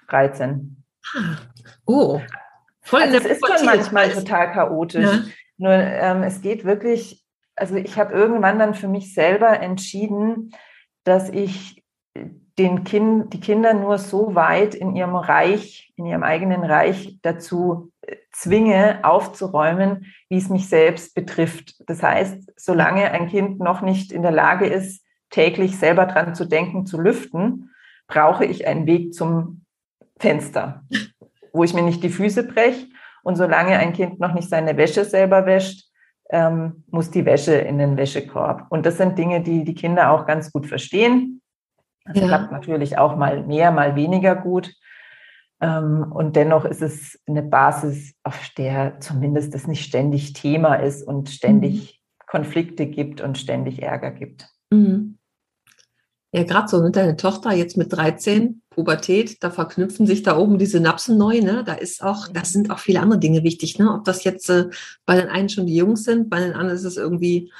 [0.09, 0.83] 13.
[1.15, 1.37] Ah.
[1.85, 2.21] Oh,
[2.81, 5.05] voll also es ist schon manchmal total chaotisch.
[5.05, 5.23] Ja.
[5.57, 7.23] Nur ähm, es geht wirklich,
[7.55, 10.51] also ich habe irgendwann dann für mich selber entschieden,
[11.03, 11.83] dass ich
[12.59, 17.91] den kind, die Kinder nur so weit in ihrem Reich, in ihrem eigenen Reich dazu
[18.31, 21.75] zwinge, aufzuräumen, wie es mich selbst betrifft.
[21.87, 26.45] Das heißt, solange ein Kind noch nicht in der Lage ist, täglich selber dran zu
[26.45, 27.71] denken, zu lüften,
[28.07, 29.65] brauche ich einen Weg zum
[30.19, 30.83] Fenster,
[31.53, 32.87] wo ich mir nicht die Füße breche.
[33.23, 35.87] Und solange ein Kind noch nicht seine Wäsche selber wäscht,
[36.29, 38.65] ähm, muss die Wäsche in den Wäschekorb.
[38.69, 41.36] Und das sind Dinge, die die Kinder auch ganz gut verstehen.
[42.07, 42.27] Das ja.
[42.27, 44.73] klappt natürlich auch mal mehr, mal weniger gut.
[45.59, 51.03] Ähm, und dennoch ist es eine Basis, auf der zumindest das nicht ständig Thema ist
[51.03, 52.25] und ständig mhm.
[52.27, 54.49] Konflikte gibt und ständig Ärger gibt.
[54.69, 55.17] Mhm.
[56.33, 60.59] Ja, gerade so, ne, deine Tochter jetzt mit 13, Pubertät, da verknüpfen sich da oben
[60.59, 61.63] die Synapsen neu, ne?
[61.65, 63.91] Da ist auch, das sind auch viele andere Dinge wichtig, ne?
[63.91, 64.65] Ob das jetzt äh,
[65.05, 67.51] bei den einen schon die Jungs sind, bei den anderen ist es irgendwie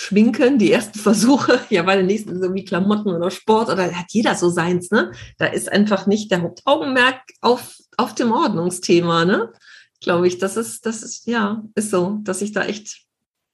[0.00, 4.06] Schminken, die ersten Versuche, ja, bei den nächsten es irgendwie Klamotten oder Sport oder hat
[4.10, 5.10] jeder so seins, ne?
[5.38, 9.52] Da ist einfach nicht der Hauptaugenmerk auf, auf dem Ordnungsthema, ne?
[10.00, 13.06] Glaube ich, das ist, das ist, ja, ist so, dass ich da echt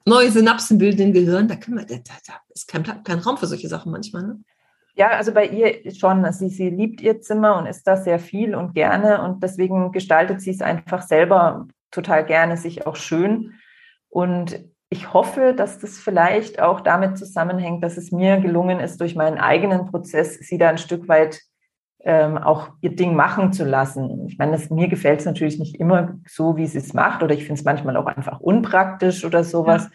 [0.04, 3.46] neue Synapsen bilden im Gehirn, da, können wir, da, da ist kein, kein Raum für
[3.46, 4.24] solche Sachen manchmal.
[4.24, 4.40] Ne?
[4.96, 6.30] Ja, also bei ihr schon.
[6.34, 10.42] Sie, sie liebt ihr Zimmer und ist da sehr viel und gerne und deswegen gestaltet
[10.42, 13.54] sie es einfach selber total gerne, sich auch schön.
[14.10, 19.16] Und ich hoffe, dass das vielleicht auch damit zusammenhängt, dass es mir gelungen ist, durch
[19.16, 21.40] meinen eigenen Prozess sie da ein Stück weit
[22.04, 24.26] ähm, auch ihr Ding machen zu lassen.
[24.28, 27.34] Ich meine, das, mir gefällt es natürlich nicht immer so, wie sie es macht, oder
[27.34, 29.84] ich finde es manchmal auch einfach unpraktisch oder sowas.
[29.84, 29.90] Ja.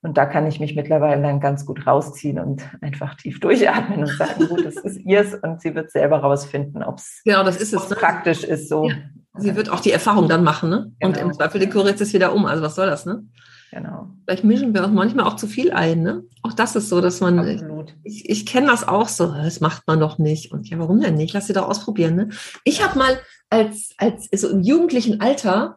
[0.00, 4.16] Und da kann ich mich mittlerweile dann ganz gut rausziehen und einfach tief durchatmen und
[4.16, 7.74] sagen, gut, das ist ihrs und sie wird selber rausfinden, ob es genau, das ist
[7.74, 7.96] es, ne?
[7.96, 8.68] praktisch ist.
[8.68, 8.88] So.
[8.88, 8.94] Ja.
[9.38, 10.92] Sie wird auch die Erfahrung dann machen, ne?
[11.00, 11.12] Genau.
[11.12, 12.46] Und im Zweifel dekoriert es wieder um.
[12.46, 13.24] Also was soll das, ne?
[13.70, 14.08] Genau.
[14.24, 16.24] Vielleicht mischen wir uns manchmal auch zu viel ein, ne?
[16.42, 17.94] Auch das ist so, dass man, Absolut.
[18.02, 20.52] ich, ich kenne das auch so, das macht man doch nicht.
[20.52, 21.34] Und ja, warum denn nicht?
[21.34, 22.28] Lass sie doch ausprobieren, ne?
[22.64, 23.18] Ich habe mal
[23.50, 25.76] als, als so im jugendlichen Alter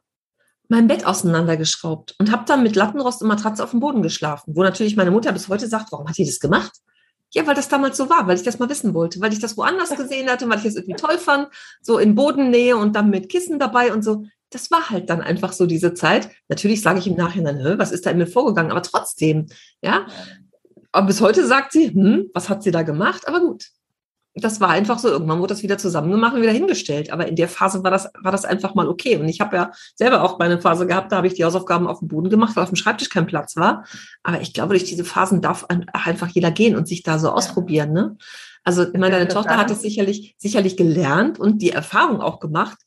[0.69, 4.63] mein Bett auseinandergeschraubt und habe dann mit Lattenrost und Matratze auf dem Boden geschlafen, wo
[4.63, 6.71] natürlich meine Mutter bis heute sagt, warum hat die das gemacht?
[7.33, 9.57] Ja, weil das damals so war, weil ich das mal wissen wollte, weil ich das
[9.57, 11.49] woanders gesehen hatte, weil ich das irgendwie toll fand,
[11.81, 15.53] so in Bodennähe und dann mit Kissen dabei und so das war halt dann einfach
[15.53, 16.29] so diese Zeit.
[16.49, 18.71] Natürlich sage ich im Nachhinein, was ist da in mir vorgegangen?
[18.71, 19.47] Aber trotzdem,
[19.81, 20.05] ja.
[20.91, 23.27] Aber bis heute sagt sie, hm, was hat sie da gemacht?
[23.27, 23.65] Aber gut.
[24.33, 25.09] Das war einfach so.
[25.09, 27.11] Irgendwann wurde das wieder zusammen gemacht und wieder hingestellt.
[27.11, 29.17] Aber in der Phase war das, war das einfach mal okay.
[29.17, 31.99] Und ich habe ja selber auch meine Phase gehabt, da habe ich die Hausaufgaben auf
[31.99, 33.85] dem Boden gemacht, weil auf dem Schreibtisch kein Platz war.
[34.23, 37.91] Aber ich glaube, durch diese Phasen darf einfach jeder gehen und sich da so ausprobieren.
[37.91, 38.17] Ne?
[38.63, 42.77] Also, ich meine, deine Tochter hat es sicherlich, sicherlich gelernt und die Erfahrung auch gemacht,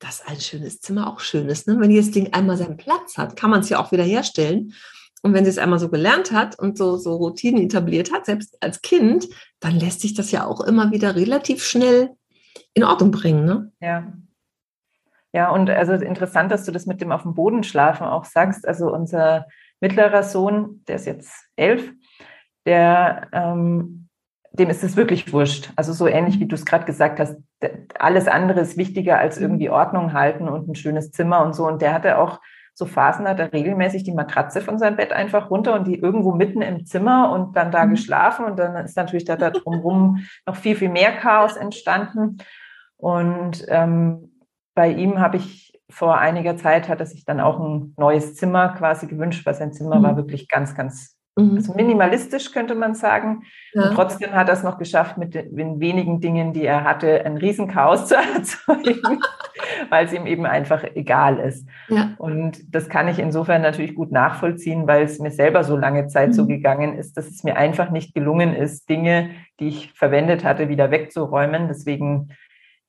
[0.00, 1.68] dass ein schönes Zimmer auch schön ist.
[1.68, 1.78] Ne?
[1.78, 4.74] Wenn das Ding einmal seinen Platz hat, kann man es ja auch wieder herstellen.
[5.22, 8.56] Und wenn sie es einmal so gelernt hat und so, so Routinen etabliert hat, selbst
[8.62, 9.28] als Kind,
[9.60, 12.10] dann lässt sich das ja auch immer wieder relativ schnell
[12.72, 13.44] in Ordnung bringen.
[13.44, 13.72] Ne?
[13.80, 14.12] Ja.
[15.32, 18.66] Ja, und also interessant, dass du das mit dem auf dem Boden schlafen auch sagst.
[18.66, 19.46] Also unser
[19.80, 21.92] mittlerer Sohn, der ist jetzt elf,
[22.66, 24.08] der ähm,
[24.52, 25.72] dem ist es wirklich wurscht.
[25.76, 27.36] Also so ähnlich wie du es gerade gesagt hast,
[27.98, 29.44] alles andere ist wichtiger als mhm.
[29.44, 31.66] irgendwie Ordnung halten und ein schönes Zimmer und so.
[31.66, 32.40] Und der hatte auch
[32.74, 36.32] so Phasen, hat er regelmäßig die Matratze von seinem Bett einfach runter und die irgendwo
[36.32, 37.90] mitten im Zimmer und dann da mhm.
[37.90, 38.44] geschlafen.
[38.44, 42.38] Und dann ist natürlich da, da drumherum noch viel, viel mehr Chaos entstanden.
[42.96, 44.42] Und ähm,
[44.74, 48.70] bei ihm habe ich vor einiger Zeit, hat er sich dann auch ein neues Zimmer
[48.70, 50.02] quasi gewünscht, weil sein Zimmer mhm.
[50.02, 51.56] war wirklich ganz, ganz Mhm.
[51.56, 53.42] Also minimalistisch könnte man sagen.
[53.72, 53.88] Ja.
[53.88, 57.36] Und trotzdem hat er es noch geschafft, mit den wenigen Dingen, die er hatte, ein
[57.36, 59.20] Riesenchaos zu erzeugen,
[59.90, 61.68] weil es ihm eben einfach egal ist.
[61.88, 62.14] Ja.
[62.18, 66.28] Und das kann ich insofern natürlich gut nachvollziehen, weil es mir selber so lange Zeit
[66.28, 66.34] mhm.
[66.34, 70.68] so gegangen ist, dass es mir einfach nicht gelungen ist, Dinge, die ich verwendet hatte,
[70.68, 71.68] wieder wegzuräumen.
[71.68, 72.30] Deswegen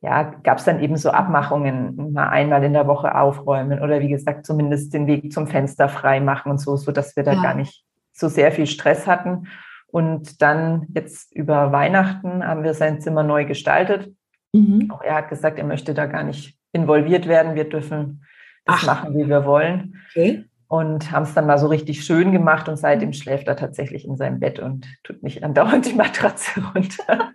[0.04, 4.10] ja, gab es dann eben so Abmachungen, mal einmal in der Woche aufräumen oder wie
[4.10, 7.42] gesagt, zumindest den Weg zum Fenster frei machen und so, so dass wir da ja.
[7.44, 9.48] gar nicht so sehr viel Stress hatten.
[9.88, 14.14] Und dann jetzt über Weihnachten haben wir sein Zimmer neu gestaltet.
[14.54, 14.90] Mhm.
[14.92, 17.56] Auch er hat gesagt, er möchte da gar nicht involviert werden.
[17.56, 18.24] Wir dürfen
[18.66, 18.86] das Ach.
[18.86, 19.98] machen, wie wir wollen.
[20.10, 20.46] Okay.
[20.68, 24.16] Und haben es dann mal so richtig schön gemacht und seitdem schläft er tatsächlich in
[24.16, 27.34] seinem Bett und tut nicht andauernd die Matratze runter.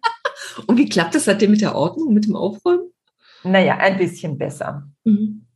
[0.66, 2.90] und wie klappt es seitdem mit der Ordnung, mit dem Aufräumen?
[3.44, 4.88] Naja, ein bisschen besser.
[5.04, 5.46] Mhm.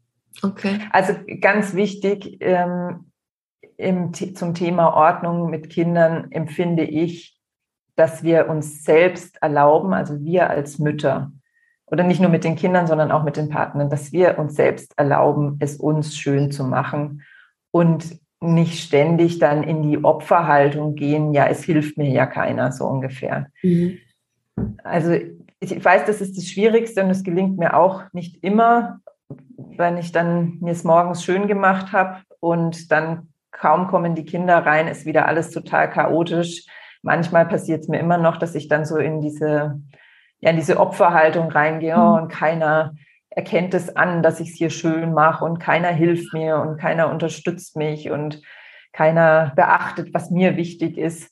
[0.43, 0.79] Okay.
[0.93, 3.10] Also ganz wichtig, ähm,
[3.81, 7.39] im, zum Thema Ordnung mit Kindern empfinde ich,
[7.97, 11.33] dass wir uns selbst erlauben, also wir als Mütter,
[11.87, 14.97] oder nicht nur mit den Kindern, sondern auch mit den Partnern, dass wir uns selbst
[14.97, 17.23] erlauben, es uns schön zu machen
[17.73, 22.87] und nicht ständig dann in die Opferhaltung gehen, ja, es hilft mir ja keiner, so
[22.87, 23.49] ungefähr.
[23.63, 23.99] Mhm.
[24.83, 25.15] Also
[25.59, 29.01] ich weiß, das ist das Schwierigste und es gelingt mir auch nicht immer,
[29.57, 33.29] wenn ich dann mir es morgens schön gemacht habe und dann
[33.61, 36.65] kaum kommen die Kinder rein, ist wieder alles total chaotisch.
[37.03, 39.81] Manchmal passiert es mir immer noch, dass ich dann so in diese,
[40.41, 42.15] ja, in diese Opferhaltung reingehe mhm.
[42.15, 42.95] und keiner
[43.29, 47.11] erkennt es an, dass ich es hier schön mache und keiner hilft mir und keiner
[47.11, 48.41] unterstützt mich und
[48.93, 51.31] keiner beachtet, was mir wichtig ist.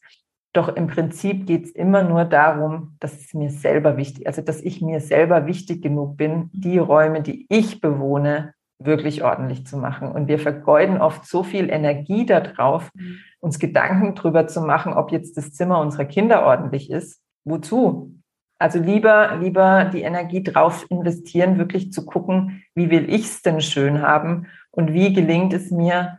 [0.53, 4.61] Doch im Prinzip geht es immer nur darum, dass es mir selber wichtig, also dass
[4.61, 10.11] ich mir selber wichtig genug bin, die Räume, die ich bewohne, wirklich ordentlich zu machen.
[10.11, 13.19] Und wir vergeuden oft so viel Energie darauf, mhm.
[13.41, 17.23] uns Gedanken darüber zu machen, ob jetzt das Zimmer unserer Kinder ordentlich ist.
[17.45, 18.15] Wozu?
[18.61, 23.61] Also lieber, lieber die Energie drauf investieren, wirklich zu gucken, wie will ich es denn
[23.61, 26.19] schön haben und wie gelingt es mir,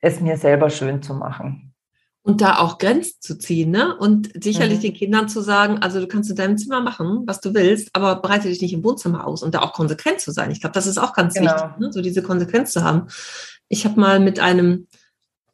[0.00, 1.73] es mir selber schön zu machen.
[2.26, 3.94] Und da auch Grenzen zu ziehen, ne?
[3.96, 4.82] Und sicherlich mhm.
[4.82, 8.16] den Kindern zu sagen, also du kannst in deinem Zimmer machen, was du willst, aber
[8.16, 10.50] bereite dich nicht im Wohnzimmer aus und da auch konsequent zu sein.
[10.50, 11.52] Ich glaube, das ist auch ganz genau.
[11.52, 11.92] wichtig, ne?
[11.92, 13.08] so diese Konsequenz zu haben.
[13.68, 14.86] Ich habe mal mit einem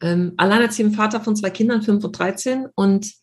[0.01, 3.15] ähm, alleinerziehenden Vater von zwei Kindern, fünf und 13, und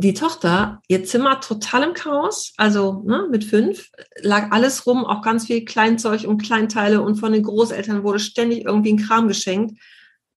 [0.00, 5.22] die Tochter, ihr Zimmer total im Chaos, also ne, mit fünf, lag alles rum, auch
[5.22, 9.80] ganz viel Kleinzeug und Kleinteile und von den Großeltern wurde ständig irgendwie ein Kram geschenkt.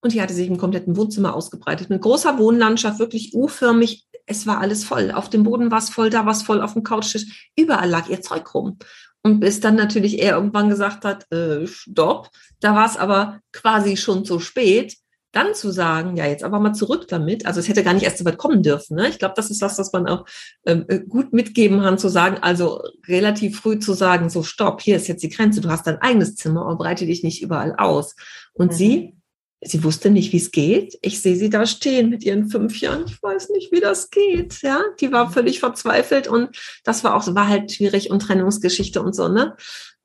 [0.02, 1.88] Und die hatte sich im kompletten Wohnzimmer ausgebreitet.
[1.88, 4.04] Mit großer Wohnlandschaft, wirklich U-förmig.
[4.26, 5.12] Es war alles voll.
[5.12, 7.50] Auf dem Boden war es voll, da war es voll, auf dem Couchtisch.
[7.56, 8.78] Überall lag ihr Zeug rum.
[9.22, 12.30] Und bis dann natürlich er irgendwann gesagt hat, äh, stopp.
[12.60, 14.96] Da war es aber quasi schon zu spät.
[15.30, 17.46] Dann zu sagen, ja, jetzt aber mal zurück damit.
[17.46, 18.96] Also es hätte gar nicht erst so weit kommen dürfen.
[18.96, 19.08] Ne?
[19.08, 20.26] Ich glaube, das ist was, was man auch
[20.66, 24.96] ähm, äh, gut mitgeben kann, zu sagen, also relativ früh zu sagen, so stopp, hier
[24.96, 28.14] ist jetzt die Grenze, du hast dein eigenes Zimmer und breite dich nicht überall aus.
[28.52, 28.76] Und mhm.
[28.76, 29.16] sie
[29.64, 30.98] Sie wusste nicht, wie es geht.
[31.02, 33.04] Ich sehe sie da stehen mit ihren fünf Jahren.
[33.06, 34.60] Ich weiß nicht, wie das geht.
[34.62, 39.14] Ja, die war völlig verzweifelt und das war auch, war halt schwierig und Trennungsgeschichte und
[39.14, 39.56] so, ne?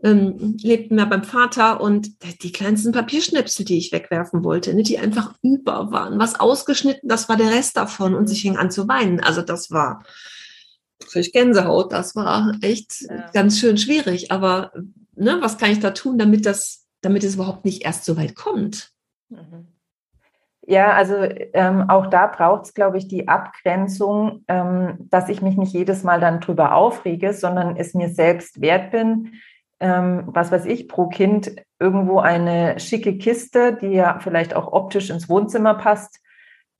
[0.03, 2.11] Ähm, lebten wir beim Vater und
[2.43, 6.19] die kleinsten Papierschnipsel, die ich wegwerfen wollte, ne, die einfach über waren.
[6.19, 9.19] Was ausgeschnitten, das war der Rest davon und sie fing an zu weinen.
[9.21, 10.03] Also das war,
[10.99, 13.31] krieg Gänsehaut, das war echt ja.
[13.33, 14.31] ganz schön schwierig.
[14.31, 14.71] Aber
[15.15, 18.35] ne, was kann ich da tun, damit das, damit es überhaupt nicht erst so weit
[18.35, 18.91] kommt?
[19.29, 19.67] Mhm.
[20.69, 21.15] Ja, also
[21.53, 26.03] ähm, auch da braucht es, glaube ich, die Abgrenzung, ähm, dass ich mich nicht jedes
[26.03, 29.31] Mal dann drüber aufrege, sondern es mir selbst wert bin,
[29.79, 35.09] ähm, was weiß ich, pro Kind irgendwo eine schicke Kiste, die ja vielleicht auch optisch
[35.09, 36.19] ins Wohnzimmer passt,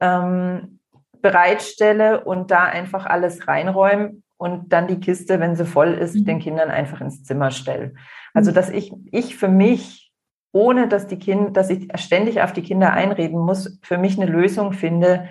[0.01, 0.79] ähm,
[1.21, 6.25] bereitstelle und da einfach alles reinräume und dann die Kiste, wenn sie voll ist, mhm.
[6.25, 7.93] den Kindern einfach ins Zimmer stelle.
[8.33, 8.55] Also, mhm.
[8.55, 10.06] dass ich, ich für mich
[10.51, 14.29] ohne dass die Kinder, dass ich ständig auf die Kinder einreden muss, für mich eine
[14.29, 15.29] Lösung finde,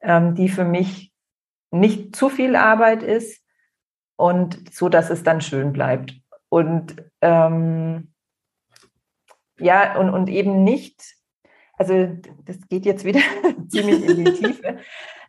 [0.00, 1.12] ähm, die für mich
[1.70, 3.44] nicht zu viel Arbeit ist
[4.16, 6.14] und so, dass es dann schön bleibt.
[6.48, 8.12] Und ähm,
[9.58, 11.14] ja, und, und eben nicht,
[11.74, 12.08] also
[12.44, 13.20] das geht jetzt wieder
[13.68, 14.78] ziemlich in die Tiefe.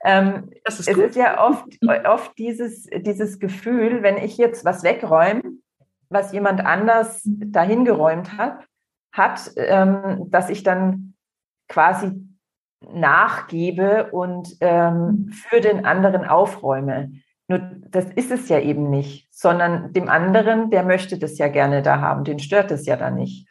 [0.03, 1.65] Ähm, ist es ist ja oft,
[2.05, 5.43] oft dieses, dieses Gefühl, wenn ich jetzt was wegräume,
[6.09, 8.65] was jemand anders dahin geräumt hat,
[9.11, 11.13] hat, ähm, dass ich dann
[11.67, 12.11] quasi
[12.93, 17.11] nachgebe und ähm, für den anderen aufräume.
[17.47, 21.81] Nur das ist es ja eben nicht, sondern dem anderen, der möchte das ja gerne
[21.81, 23.47] da haben, den stört es ja da nicht.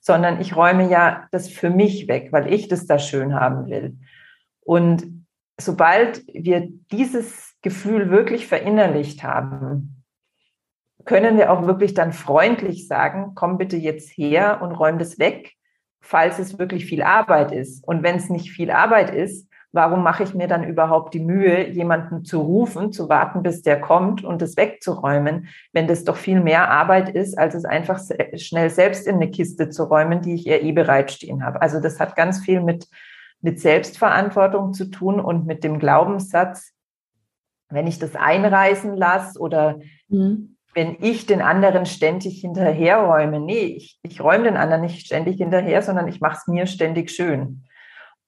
[0.00, 3.96] Sondern ich räume ja das für mich weg, weil ich das da schön haben will.
[4.60, 5.24] Und
[5.58, 9.97] sobald wir dieses Gefühl wirklich verinnerlicht haben,
[11.08, 15.54] können wir auch wirklich dann freundlich sagen, komm bitte jetzt her und räum das weg,
[16.02, 17.82] falls es wirklich viel Arbeit ist.
[17.88, 21.66] Und wenn es nicht viel Arbeit ist, warum mache ich mir dann überhaupt die Mühe,
[21.70, 26.42] jemanden zu rufen, zu warten, bis der kommt und es wegzuräumen, wenn das doch viel
[26.42, 27.98] mehr Arbeit ist, als es einfach
[28.34, 31.62] schnell selbst in eine Kiste zu räumen, die ich ja eh bereitstehen habe.
[31.62, 32.86] Also das hat ganz viel mit,
[33.40, 36.74] mit Selbstverantwortung zu tun und mit dem Glaubenssatz,
[37.70, 43.40] wenn ich das einreißen lasse oder mhm wenn ich den anderen ständig hinterherräume.
[43.40, 47.10] Nee, ich, ich räume den anderen nicht ständig hinterher, sondern ich mache es mir ständig
[47.10, 47.64] schön.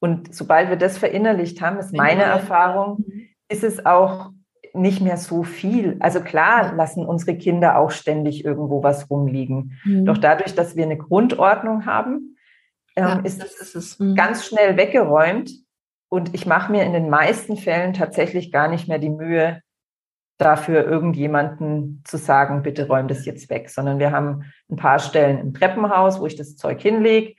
[0.00, 3.28] Und sobald wir das verinnerlicht haben, ist meine Erfahrung, mhm.
[3.48, 4.30] ist es auch
[4.74, 5.96] nicht mehr so viel.
[6.00, 9.78] Also klar lassen unsere Kinder auch ständig irgendwo was rumliegen.
[9.84, 10.06] Mhm.
[10.06, 12.36] Doch dadurch, dass wir eine Grundordnung haben,
[12.96, 14.16] ähm, ja, ist es mhm.
[14.16, 15.52] ganz schnell weggeräumt.
[16.08, 19.62] Und ich mache mir in den meisten Fällen tatsächlich gar nicht mehr die Mühe,
[20.40, 25.38] dafür irgendjemanden zu sagen, bitte räum das jetzt weg, sondern wir haben ein paar Stellen
[25.38, 27.34] im Treppenhaus, wo ich das Zeug hinlege.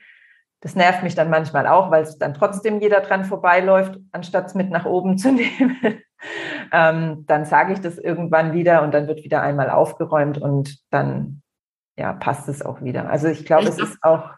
[0.60, 4.54] Das nervt mich dann manchmal auch, weil es dann trotzdem jeder dran vorbeiläuft, anstatt es
[4.54, 5.76] mit nach oben zu nehmen.
[6.72, 11.42] ähm, dann sage ich das irgendwann wieder und dann wird wieder einmal aufgeräumt und dann
[11.96, 13.10] ja, passt es auch wieder.
[13.10, 14.30] Also ich glaube, es ist auch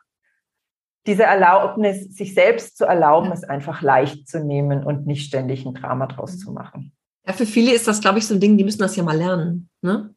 [1.06, 5.74] diese Erlaubnis, sich selbst zu erlauben, es einfach leicht zu nehmen und nicht ständig ein
[5.74, 6.92] Drama draus zu machen.
[7.26, 9.16] Ja, für viele ist das, glaube ich, so ein Ding, die müssen das ja mal
[9.16, 9.68] lernen.
[9.80, 10.14] Ne?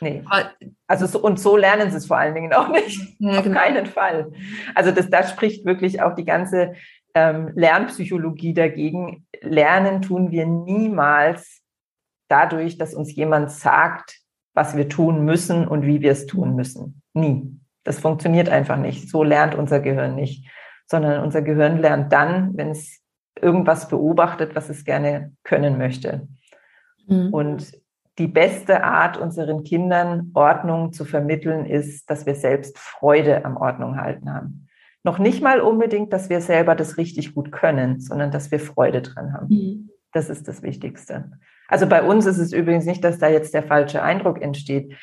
[0.00, 0.24] Nee.
[0.86, 3.00] Also so, und so lernen sie es vor allen Dingen auch nicht.
[3.20, 3.60] Ja, Auf genau.
[3.60, 4.32] keinen Fall.
[4.74, 6.74] Also das, da spricht wirklich auch die ganze
[7.14, 9.26] ähm, Lernpsychologie dagegen.
[9.40, 11.62] Lernen tun wir niemals
[12.28, 14.18] dadurch, dass uns jemand sagt,
[14.54, 17.02] was wir tun müssen und wie wir es tun müssen.
[17.14, 17.58] Nie.
[17.84, 19.08] Das funktioniert einfach nicht.
[19.08, 20.48] So lernt unser Gehirn nicht,
[20.86, 23.00] sondern unser Gehirn lernt dann, wenn es
[23.40, 26.28] irgendwas beobachtet, was es gerne können möchte.
[27.06, 27.32] Mhm.
[27.32, 27.72] Und
[28.18, 33.96] die beste Art, unseren Kindern Ordnung zu vermitteln, ist, dass wir selbst Freude am Ordnung
[33.96, 34.66] halten haben.
[35.04, 39.02] Noch nicht mal unbedingt, dass wir selber das richtig gut können, sondern dass wir Freude
[39.02, 39.48] dran haben.
[39.48, 39.90] Mhm.
[40.12, 41.32] Das ist das Wichtigste.
[41.68, 44.94] Also bei uns ist es übrigens nicht, dass da jetzt der falsche Eindruck entsteht.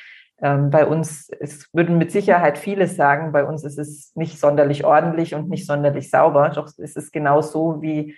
[0.42, 4.86] Ähm, bei uns, es würden mit Sicherheit viele sagen, bei uns ist es nicht sonderlich
[4.86, 6.50] ordentlich und nicht sonderlich sauber.
[6.50, 8.16] Doch es ist genau so, wie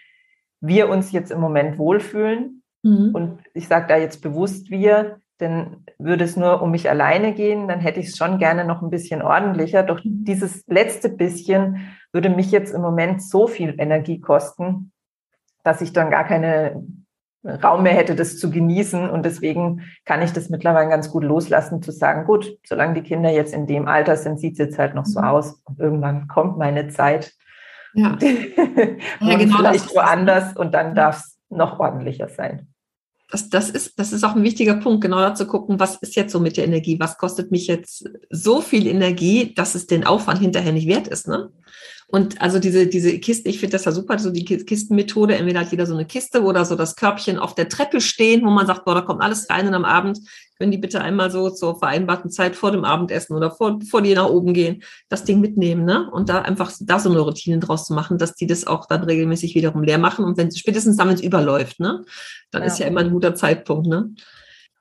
[0.59, 2.60] wir uns jetzt im Moment wohlfühlen.
[2.83, 3.11] Mhm.
[3.13, 7.67] Und ich sage da jetzt bewusst wir, denn würde es nur um mich alleine gehen,
[7.67, 9.83] dann hätte ich es schon gerne noch ein bisschen ordentlicher.
[9.83, 10.23] Doch mhm.
[10.23, 14.91] dieses letzte bisschen würde mich jetzt im Moment so viel Energie kosten,
[15.63, 17.07] dass ich dann gar keinen
[17.43, 19.09] Raum mehr hätte, das zu genießen.
[19.09, 23.31] Und deswegen kann ich das mittlerweile ganz gut loslassen, zu sagen, gut, solange die Kinder
[23.31, 25.25] jetzt in dem Alter sind, sieht es jetzt halt noch so mhm.
[25.25, 25.61] aus.
[25.63, 27.33] Und irgendwann kommt meine Zeit.
[27.93, 28.17] Ja.
[29.19, 32.70] ja genau, vielleicht woanders und dann darf es noch ordentlicher sein.
[33.31, 36.15] Das, das, ist, das ist auch ein wichtiger Punkt, genau da zu gucken, was ist
[36.15, 36.99] jetzt so mit der Energie?
[36.99, 41.27] Was kostet mich jetzt so viel Energie, dass es den Aufwand hinterher nicht wert ist?
[41.27, 41.49] Ne?
[42.11, 45.35] Und also diese, diese Kisten, ich finde das ja super, so die Kistenmethode.
[45.35, 48.49] Entweder hat jeder so eine Kiste oder so das Körbchen auf der Treppe stehen, wo
[48.49, 50.19] man sagt, boah, da kommt alles rein und am Abend
[50.57, 54.13] können die bitte einmal so zur vereinbarten Zeit vor dem Abendessen oder vor, bevor die
[54.13, 56.11] nach oben gehen, das Ding mitnehmen, ne?
[56.11, 59.03] Und da einfach da so eine Routine draus zu machen, dass die das auch dann
[59.03, 60.25] regelmäßig wiederum leer machen.
[60.25, 62.03] Und wenn spätestens dann, wenn es überläuft, ne?
[62.51, 62.67] Dann ja.
[62.67, 64.13] ist ja immer ein guter Zeitpunkt, ne?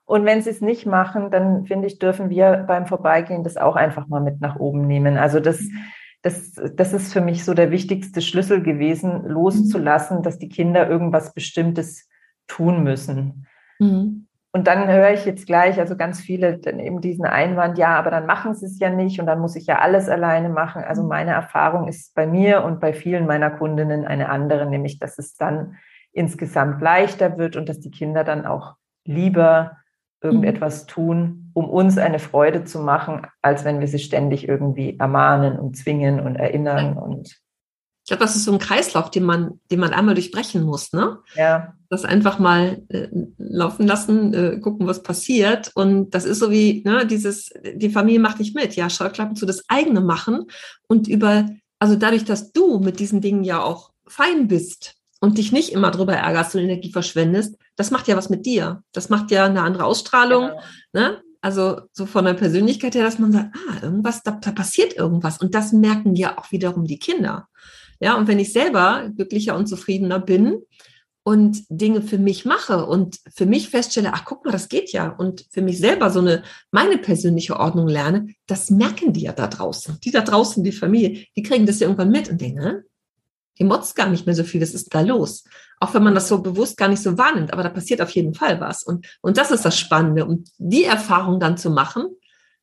[0.05, 3.77] Und wenn sie es nicht machen, dann finde ich, dürfen wir beim Vorbeigehen das auch
[3.77, 5.17] einfach mal mit nach oben nehmen.
[5.17, 5.79] Also das, mhm
[6.23, 11.33] das, das ist für mich so der wichtigste Schlüssel gewesen, loszulassen, dass die Kinder irgendwas
[11.33, 12.09] Bestimmtes
[12.47, 13.47] tun müssen.
[13.79, 14.27] Mhm.
[14.53, 18.11] Und dann höre ich jetzt gleich, also ganz viele dann eben diesen Einwand, ja, aber
[18.11, 20.83] dann machen sie es ja nicht und dann muss ich ja alles alleine machen.
[20.83, 21.09] Also mhm.
[21.09, 25.37] meine Erfahrung ist bei mir und bei vielen meiner Kundinnen eine andere, nämlich dass es
[25.37, 25.77] dann
[26.13, 29.77] insgesamt leichter wird und dass die Kinder dann auch lieber
[30.23, 35.59] irgendetwas tun, um uns eine Freude zu machen, als wenn wir sie ständig irgendwie ermahnen
[35.59, 37.41] und zwingen und erinnern und
[38.03, 41.19] ich glaube, das ist so ein Kreislauf, den man, den man einmal durchbrechen muss, ne?
[41.37, 41.75] Ja.
[41.91, 45.71] Das einfach mal äh, laufen lassen, äh, gucken, was passiert.
[45.75, 48.75] Und das ist so wie, ne, dieses, die Familie macht nicht mit.
[48.75, 50.47] Ja, Scheuklappen zu das eigene machen
[50.89, 51.47] und über,
[51.79, 55.91] also dadurch, dass du mit diesen Dingen ja auch fein bist, und dich nicht immer
[55.91, 58.83] drüber ärgerst und Energie verschwendest, das macht ja was mit dir.
[58.93, 60.49] Das macht ja eine andere Ausstrahlung.
[60.49, 60.61] Genau.
[60.93, 61.23] Ne?
[61.41, 65.39] Also so von der Persönlichkeit her, dass man sagt, ah, irgendwas, da, da passiert irgendwas.
[65.39, 67.49] Und das merken ja auch wiederum die Kinder.
[67.99, 70.59] Ja, und wenn ich selber glücklicher und zufriedener bin
[71.23, 75.09] und Dinge für mich mache und für mich feststelle, ach guck mal, das geht ja
[75.09, 79.47] und für mich selber so eine meine persönliche Ordnung lerne, das merken die ja da
[79.47, 79.99] draußen.
[80.05, 82.85] Die da draußen, die Familie, die kriegen das ja irgendwann mit und denken,
[83.61, 85.45] die motzt gar nicht mehr so viel, das ist da los.
[85.79, 88.35] Auch wenn man das so bewusst gar nicht so wahrnimmt, aber da passiert auf jeden
[88.35, 88.83] Fall was.
[88.83, 90.25] Und, und das ist das Spannende.
[90.25, 92.09] Und die Erfahrung dann zu machen,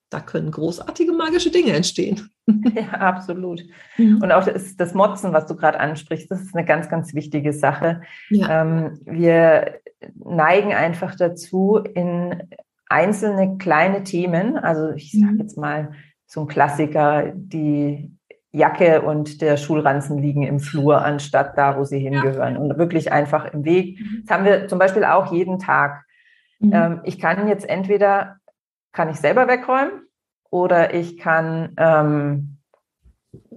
[0.10, 2.30] da können großartige magische Dinge entstehen.
[2.74, 3.62] Ja, absolut.
[3.98, 4.22] Mhm.
[4.22, 7.52] Und auch das, das, Motzen, was du gerade ansprichst, das ist eine ganz, ganz wichtige
[7.52, 8.02] Sache.
[8.30, 8.62] Ja.
[8.62, 9.82] Ähm, wir
[10.16, 12.44] neigen einfach dazu, in
[12.88, 15.40] einzelne kleine Themen, also ich sage mhm.
[15.40, 15.92] jetzt mal
[16.26, 18.17] so ein Klassiker, die
[18.52, 22.56] Jacke und der Schulranzen liegen im Flur, anstatt da, wo sie hingehören.
[22.56, 22.60] Ja.
[22.60, 24.00] Und wirklich einfach im Weg.
[24.00, 24.24] Mhm.
[24.26, 26.06] Das haben wir zum Beispiel auch jeden Tag.
[26.60, 26.74] Mhm.
[26.74, 28.38] Ähm, ich kann jetzt entweder,
[28.94, 29.92] kann ich selber wegräumen
[30.50, 32.58] oder ich kann ähm,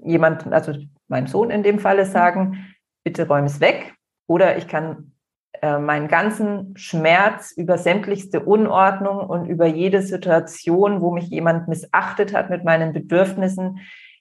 [0.03, 0.75] jemand, also
[1.09, 2.75] meinem Sohn in dem Falle sagen,
[3.05, 3.95] bitte räum es weg.
[4.27, 5.13] Oder ich kann
[5.63, 12.35] äh, meinen ganzen Schmerz über sämtlichste Unordnung und über jede Situation, wo mich jemand missachtet
[12.35, 13.81] hat mit meinen Bedürfnissen,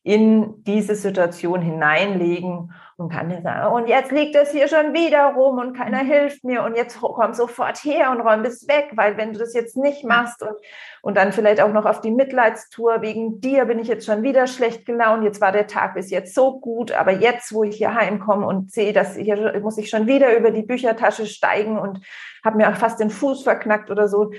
[0.09, 5.35] in diese Situation hineinlegen und kann dir sagen, und jetzt liegt es hier schon wieder
[5.35, 9.17] rum und keiner hilft mir und jetzt komm sofort her und räum es weg, weil
[9.17, 10.55] wenn du das jetzt nicht machst und,
[11.03, 14.47] und dann vielleicht auch noch auf die Mitleidstour, wegen dir bin ich jetzt schon wieder
[14.47, 17.93] schlecht gelaunt, jetzt war der Tag bis jetzt so gut, aber jetzt, wo ich hier
[17.93, 22.03] heimkomme und sehe, dass hier muss ich schon wieder über die Büchertasche steigen und
[22.43, 24.31] habe mir auch fast den Fuß verknackt oder so,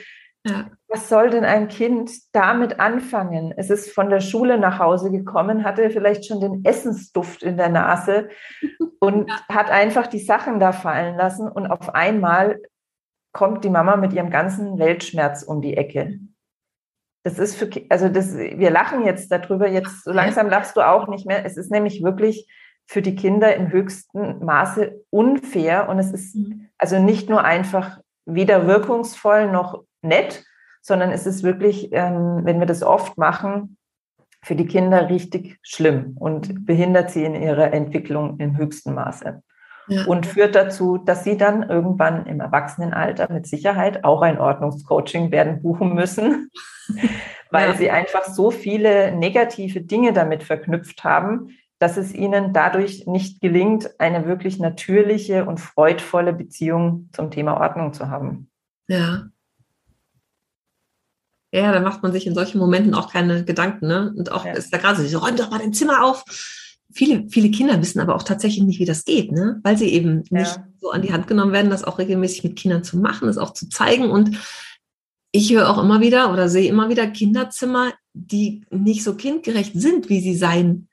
[0.47, 0.71] ja.
[0.89, 3.53] Was soll denn ein Kind damit anfangen?
[3.57, 7.69] Es ist von der Schule nach Hause gekommen, hatte vielleicht schon den Essensduft in der
[7.69, 8.29] Nase
[9.01, 9.41] und ja.
[9.49, 12.61] hat einfach die Sachen da fallen lassen und auf einmal
[13.33, 16.19] kommt die Mama mit ihrem ganzen Weltschmerz um die Ecke.
[17.23, 21.07] Das ist für, also das, wir lachen jetzt darüber, jetzt so langsam lachst du auch
[21.07, 21.45] nicht mehr.
[21.45, 22.49] Es ist nämlich wirklich
[22.87, 26.71] für die Kinder im höchsten Maße unfair und es ist mhm.
[26.79, 30.45] also nicht nur einfach weder wirkungsvoll noch nett,
[30.83, 33.77] sondern es ist wirklich, ähm, wenn wir das oft machen,
[34.43, 39.43] für die Kinder richtig schlimm und behindert sie in ihrer Entwicklung im höchsten Maße.
[39.89, 40.05] Ja.
[40.05, 45.63] Und führt dazu, dass sie dann irgendwann im Erwachsenenalter mit Sicherheit auch ein Ordnungscoaching werden
[45.63, 46.51] buchen müssen,
[47.51, 47.75] weil ja.
[47.75, 53.99] sie einfach so viele negative Dinge damit verknüpft haben, dass es ihnen dadurch nicht gelingt,
[53.99, 58.51] eine wirklich natürliche und freudvolle Beziehung zum Thema Ordnung zu haben.
[58.87, 59.25] Ja.
[61.53, 64.13] Ja, da macht man sich in solchen Momenten auch keine Gedanken, ne?
[64.17, 64.53] Und auch ja.
[64.53, 66.25] ist da gerade so, räum doch mal dein Zimmer auf.
[66.93, 69.61] Viele, viele Kinder wissen aber auch tatsächlich nicht, wie das geht, ne?
[69.63, 70.41] Weil sie eben ja.
[70.41, 73.39] nicht so an die Hand genommen werden, das auch regelmäßig mit Kindern zu machen, das
[73.39, 74.11] auch zu zeigen.
[74.11, 74.39] Und
[75.33, 80.09] ich höre auch immer wieder oder sehe immer wieder Kinderzimmer, die nicht so kindgerecht sind,
[80.09, 80.89] wie sie sein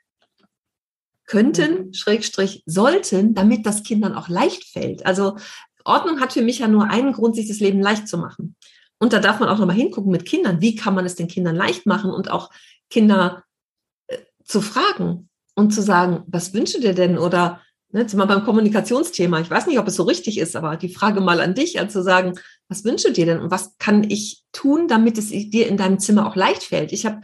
[1.27, 1.93] könnten, mhm.
[1.93, 5.05] Schrägstrich sollten, damit das Kindern auch leicht fällt.
[5.05, 5.37] Also
[5.83, 8.55] Ordnung hat für mich ja nur einen Grund, sich das Leben leicht zu machen.
[8.99, 10.61] Und da darf man auch nochmal hingucken mit Kindern.
[10.61, 12.49] Wie kann man es den Kindern leicht machen und auch
[12.89, 13.43] Kinder
[14.07, 17.17] äh, zu fragen und zu sagen, was wünschst du dir denn?
[17.17, 19.39] Oder ne, jetzt mal beim Kommunikationsthema.
[19.39, 21.89] Ich weiß nicht, ob es so richtig ist, aber die Frage mal an dich, an
[21.89, 22.33] zu sagen,
[22.69, 25.99] was wünschst du dir denn und was kann ich tun, damit es dir in deinem
[25.99, 26.91] Zimmer auch leicht fällt?
[26.91, 27.21] Ich habe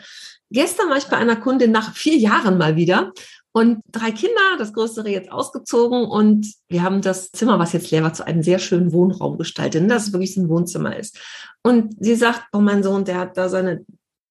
[0.51, 3.11] gestern war ich bei einer Kundin nach vier Jahren mal wieder
[3.53, 8.01] und drei Kinder, das größere jetzt ausgezogen und wir haben das Zimmer, was jetzt leer
[8.01, 11.19] war, zu einem sehr schönen Wohnraum gestaltet, dass es wirklich ein Wohnzimmer ist.
[11.61, 13.85] Und sie sagt, oh mein Sohn, der hat da seine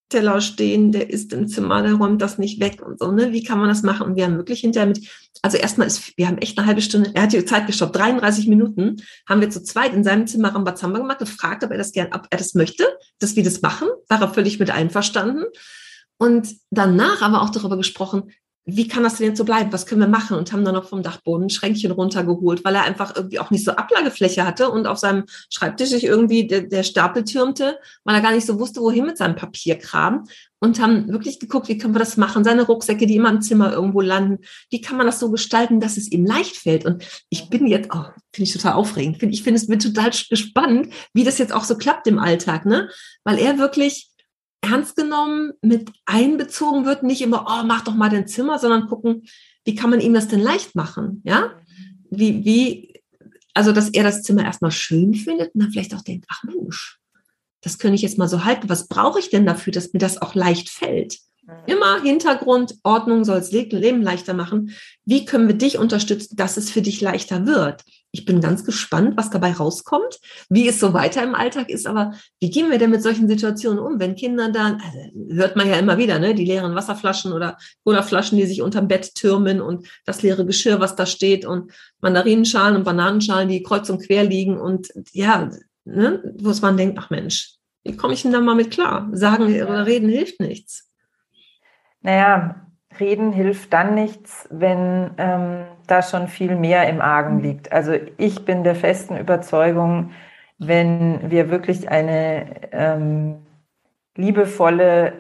[0.09, 3.33] Teller stehen, der ist im Zimmer, der räumt das nicht weg und so, ne?
[3.33, 4.09] Wie kann man das machen?
[4.09, 5.09] Und wir haben wirklich hinterher mit,
[5.41, 8.49] also erstmal ist, wir haben echt eine halbe Stunde, er hat die Zeit gestoppt, 33
[8.49, 12.09] Minuten, haben wir zu zweit in seinem Zimmer Rambazamba gemacht, gefragt, ob er das gern,
[12.13, 12.85] ob er das möchte,
[13.21, 15.45] dass wir das machen, war er völlig mit einverstanden.
[16.19, 18.31] Und danach haben wir auch darüber gesprochen,
[18.65, 19.73] wie kann das denn jetzt so bleiben?
[19.73, 20.37] Was können wir machen?
[20.37, 23.65] Und haben dann noch vom Dachboden ein Schränkchen runtergeholt, weil er einfach irgendwie auch nicht
[23.65, 28.21] so Ablagefläche hatte und auf seinem Schreibtisch sich irgendwie der, der Stapel türmte, weil er
[28.21, 30.25] gar nicht so wusste, wohin mit seinem Papierkram.
[30.61, 32.45] Und haben wirklich geguckt, wie können wir das machen?
[32.45, 35.97] Seine Rucksäcke, die immer im Zimmer irgendwo landen, wie kann man das so gestalten, dass
[35.97, 36.87] es ihm leicht fällt?
[36.87, 39.21] Und ich bin jetzt, oh, finde ich total aufregend.
[39.25, 42.89] Ich finde es mir total gespannt, wie das jetzt auch so klappt im Alltag, ne?
[43.25, 44.12] Weil er wirklich
[44.63, 49.25] ernst genommen, mit einbezogen wird, nicht immer, oh, mach doch mal dein Zimmer, sondern gucken,
[49.65, 51.21] wie kann man ihm das denn leicht machen?
[51.25, 51.53] Ja?
[52.11, 53.03] Wie, wie,
[53.55, 56.99] also, dass er das Zimmer erstmal schön findet und dann vielleicht auch denkt, ach Mensch,
[57.61, 58.69] das könnte ich jetzt mal so halten.
[58.69, 61.19] Was brauche ich denn dafür, dass mir das auch leicht fällt?
[61.67, 64.71] Immer Hintergrund, Ordnung soll das Leben leichter machen.
[65.05, 67.83] Wie können wir dich unterstützen, dass es für dich leichter wird?
[68.13, 71.89] Ich bin ganz gespannt, was dabei rauskommt, wie es so weiter im Alltag ist.
[71.89, 75.69] Aber wie gehen wir denn mit solchen Situationen um, wenn Kinder dann, also hört man
[75.69, 79.89] ja immer wieder, ne, die leeren Wasserflaschen oder Colaflaschen, die sich unterm Bett türmen und
[80.05, 84.61] das leere Geschirr, was da steht und Mandarinenschalen und Bananenschalen, die kreuz und quer liegen
[84.61, 85.51] und ja,
[85.85, 89.09] ne, wo es man denkt, ach Mensch, wie komme ich denn da mal mit klar?
[89.13, 90.92] Sagen oder reden hilft nichts.
[92.03, 92.57] Naja,
[92.99, 97.43] reden hilft dann nichts, wenn ähm, da schon viel mehr im Argen mhm.
[97.43, 97.73] liegt.
[97.73, 100.11] Also ich bin der festen Überzeugung,
[100.59, 103.37] wenn wir wirklich eine ähm,
[104.17, 105.13] liebevolle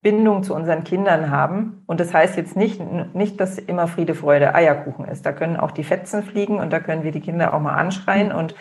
[0.00, 1.82] Bindung zu unseren Kindern haben.
[1.86, 2.80] Und das heißt jetzt nicht,
[3.14, 5.26] nicht, dass immer Friede, Freude, Eierkuchen ist.
[5.26, 8.28] Da können auch die Fetzen fliegen und da können wir die Kinder auch mal anschreien
[8.28, 8.36] mhm.
[8.36, 8.54] und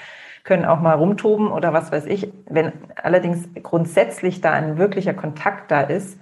[0.44, 2.32] können auch mal rumtoben oder was weiß ich.
[2.50, 6.18] Wenn allerdings grundsätzlich da ein wirklicher Kontakt da ist,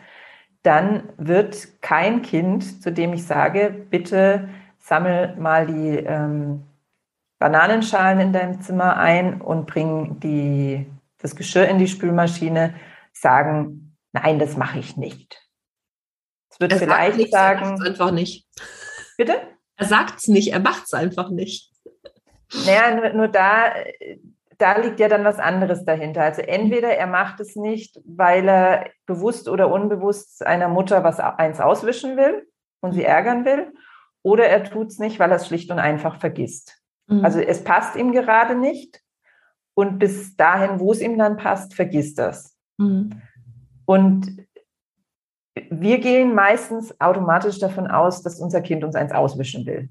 [0.66, 4.50] dann wird kein Kind, zu dem ich sage, bitte
[4.80, 6.64] sammel mal die ähm,
[7.40, 10.88] Bananenschalen in deinem Zimmer ein und bring die,
[11.20, 12.74] das Geschirr in die Spülmaschine,
[13.14, 15.42] sagen, nein, das mache ich nicht.
[16.50, 17.80] Es wird er vielleicht nicht, sagen.
[17.82, 18.48] Er einfach nicht.
[19.18, 19.36] Bitte?
[19.78, 21.72] Er sagt es nicht, er macht es einfach nicht.
[22.66, 23.74] Naja, nur, nur da
[24.58, 26.22] da liegt ja dann was anderes dahinter.
[26.24, 31.60] Also entweder er macht es nicht, weil er bewusst oder unbewusst einer Mutter was eins
[31.60, 32.48] auswischen will
[32.82, 33.74] und sie ärgern will,
[34.24, 36.82] oder er tut es nicht, weil er es schlicht und einfach vergisst.
[37.08, 37.24] Mhm.
[37.24, 39.02] Also es passt ihm gerade nicht
[39.76, 42.58] und bis dahin, wo es ihm dann passt, vergisst das.
[42.78, 43.22] Mhm.
[43.86, 44.46] Und
[45.70, 49.90] wir gehen meistens automatisch davon aus, dass unser Kind uns eins auswischen will.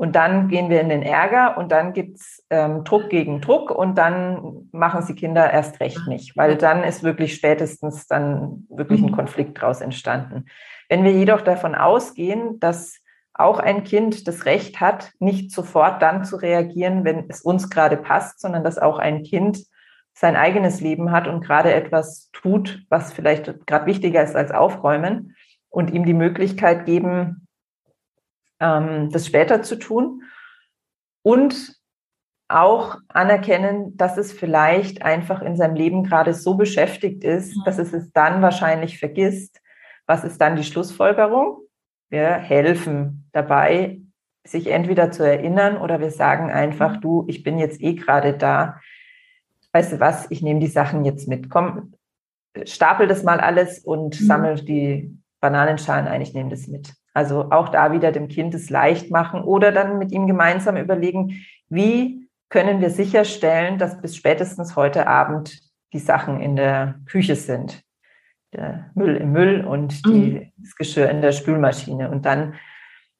[0.00, 3.98] Und dann gehen wir in den Ärger und dann gibt's ähm, Druck gegen Druck und
[3.98, 9.10] dann machen sie Kinder erst recht nicht, weil dann ist wirklich spätestens dann wirklich ein
[9.10, 9.14] mhm.
[9.14, 10.46] Konflikt daraus entstanden.
[10.88, 12.96] Wenn wir jedoch davon ausgehen, dass
[13.34, 17.98] auch ein Kind das Recht hat, nicht sofort dann zu reagieren, wenn es uns gerade
[17.98, 19.66] passt, sondern dass auch ein Kind
[20.14, 25.36] sein eigenes Leben hat und gerade etwas tut, was vielleicht gerade wichtiger ist als aufräumen
[25.68, 27.39] und ihm die Möglichkeit geben,
[28.60, 30.22] ähm, das später zu tun
[31.22, 31.80] und
[32.48, 37.92] auch anerkennen, dass es vielleicht einfach in seinem Leben gerade so beschäftigt ist, dass es
[37.92, 39.60] es dann wahrscheinlich vergisst,
[40.06, 41.58] Was ist dann die Schlussfolgerung?
[42.08, 44.00] Wir helfen dabei,
[44.44, 48.80] sich entweder zu erinnern oder wir sagen einfach, du, ich bin jetzt eh gerade da.
[49.72, 51.48] Weißt du was, ich nehme die Sachen jetzt mit.
[51.48, 51.94] Komm,
[52.64, 54.26] stapel das mal alles und mhm.
[54.26, 56.92] sammle die Bananenschalen ein, ich nehme das mit.
[57.12, 61.44] Also auch da wieder dem Kind es leicht machen oder dann mit ihm gemeinsam überlegen,
[61.68, 65.60] wie können wir sicherstellen, dass bis spätestens heute Abend
[65.92, 67.82] die Sachen in der Küche sind.
[68.52, 70.52] Der Müll im Müll und die, mhm.
[70.56, 72.10] das Geschirr in der Spülmaschine.
[72.10, 72.54] Und dann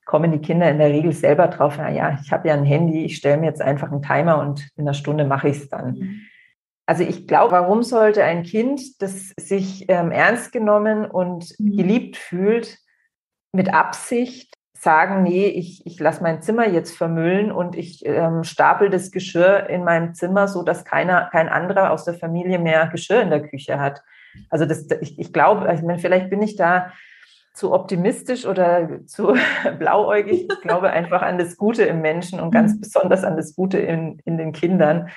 [0.05, 3.05] kommen die Kinder in der Regel selber drauf, na ja, ich habe ja ein Handy,
[3.05, 5.95] ich stelle mir jetzt einfach einen Timer und in einer Stunde mache ich es dann.
[5.95, 6.21] Mhm.
[6.85, 11.77] Also ich glaube, warum sollte ein Kind, das sich ähm, ernst genommen und mhm.
[11.77, 12.79] geliebt fühlt,
[13.53, 18.89] mit Absicht sagen, nee, ich, ich lasse mein Zimmer jetzt vermüllen und ich ähm, stapel
[18.89, 23.21] das Geschirr in meinem Zimmer, so dass keiner, kein anderer aus der Familie mehr Geschirr
[23.21, 24.03] in der Küche hat.
[24.49, 26.93] Also das, ich, ich glaube, ich meine, vielleicht bin ich da
[27.53, 29.35] zu optimistisch oder zu
[29.79, 30.49] blauäugig.
[30.51, 32.81] Ich glaube einfach an das Gute im Menschen und ganz mhm.
[32.81, 35.11] besonders an das Gute in, in den Kindern.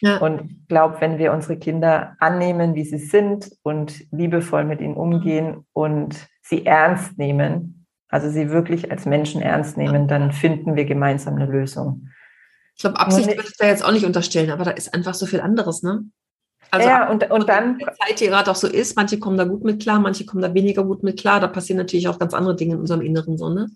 [0.00, 0.18] Ja.
[0.18, 4.94] Und ich glaube, wenn wir unsere Kinder annehmen, wie sie sind und liebevoll mit ihnen
[4.94, 7.77] umgehen und sie ernst nehmen,
[8.08, 12.08] also sie wirklich als Menschen ernst nehmen, dann finden wir gemeinsam eine Lösung.
[12.74, 15.26] Ich glaube, Absicht würde ich da jetzt auch nicht unterstellen, aber da ist einfach so
[15.26, 16.04] viel anderes, ne?
[16.70, 17.78] Also ja, und, und dann.
[17.78, 20.42] Die Zeit, die gerade auch so ist, manche kommen da gut mit klar, manche kommen
[20.42, 21.40] da weniger gut mit klar.
[21.40, 23.68] Da passieren natürlich auch ganz andere Dinge in unserem Inneren so, ne?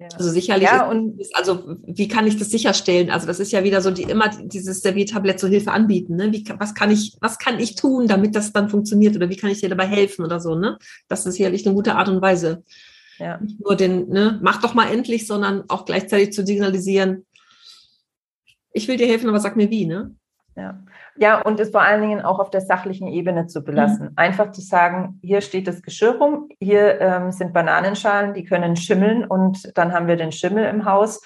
[0.00, 0.08] Ja.
[0.16, 3.10] Also sicherlich, ja, und ist, also wie kann ich das sicherstellen?
[3.10, 6.14] Also das ist ja wieder so die immer dieses Serviertablett zur Hilfe anbieten.
[6.14, 6.32] Ne?
[6.32, 9.50] Wie, was kann ich, was kann ich tun, damit das dann funktioniert oder wie kann
[9.50, 10.54] ich dir dabei helfen oder so?
[10.54, 10.78] Ne?
[11.08, 12.62] Das ist sicherlich eine gute Art und Weise.
[13.18, 13.38] Ja.
[13.38, 17.26] Nicht nur den, ne, mach doch mal endlich, sondern auch gleichzeitig zu signalisieren,
[18.72, 20.14] ich will dir helfen, aber sag mir wie, ne?
[20.56, 20.80] Ja.
[21.16, 24.06] Ja, und es vor allen Dingen auch auf der sachlichen Ebene zu belassen.
[24.06, 24.12] Mhm.
[24.16, 29.24] Einfach zu sagen, hier steht das Geschirr rum, hier ähm, sind Bananenschalen, die können schimmeln
[29.24, 31.20] und dann haben wir den Schimmel im Haus.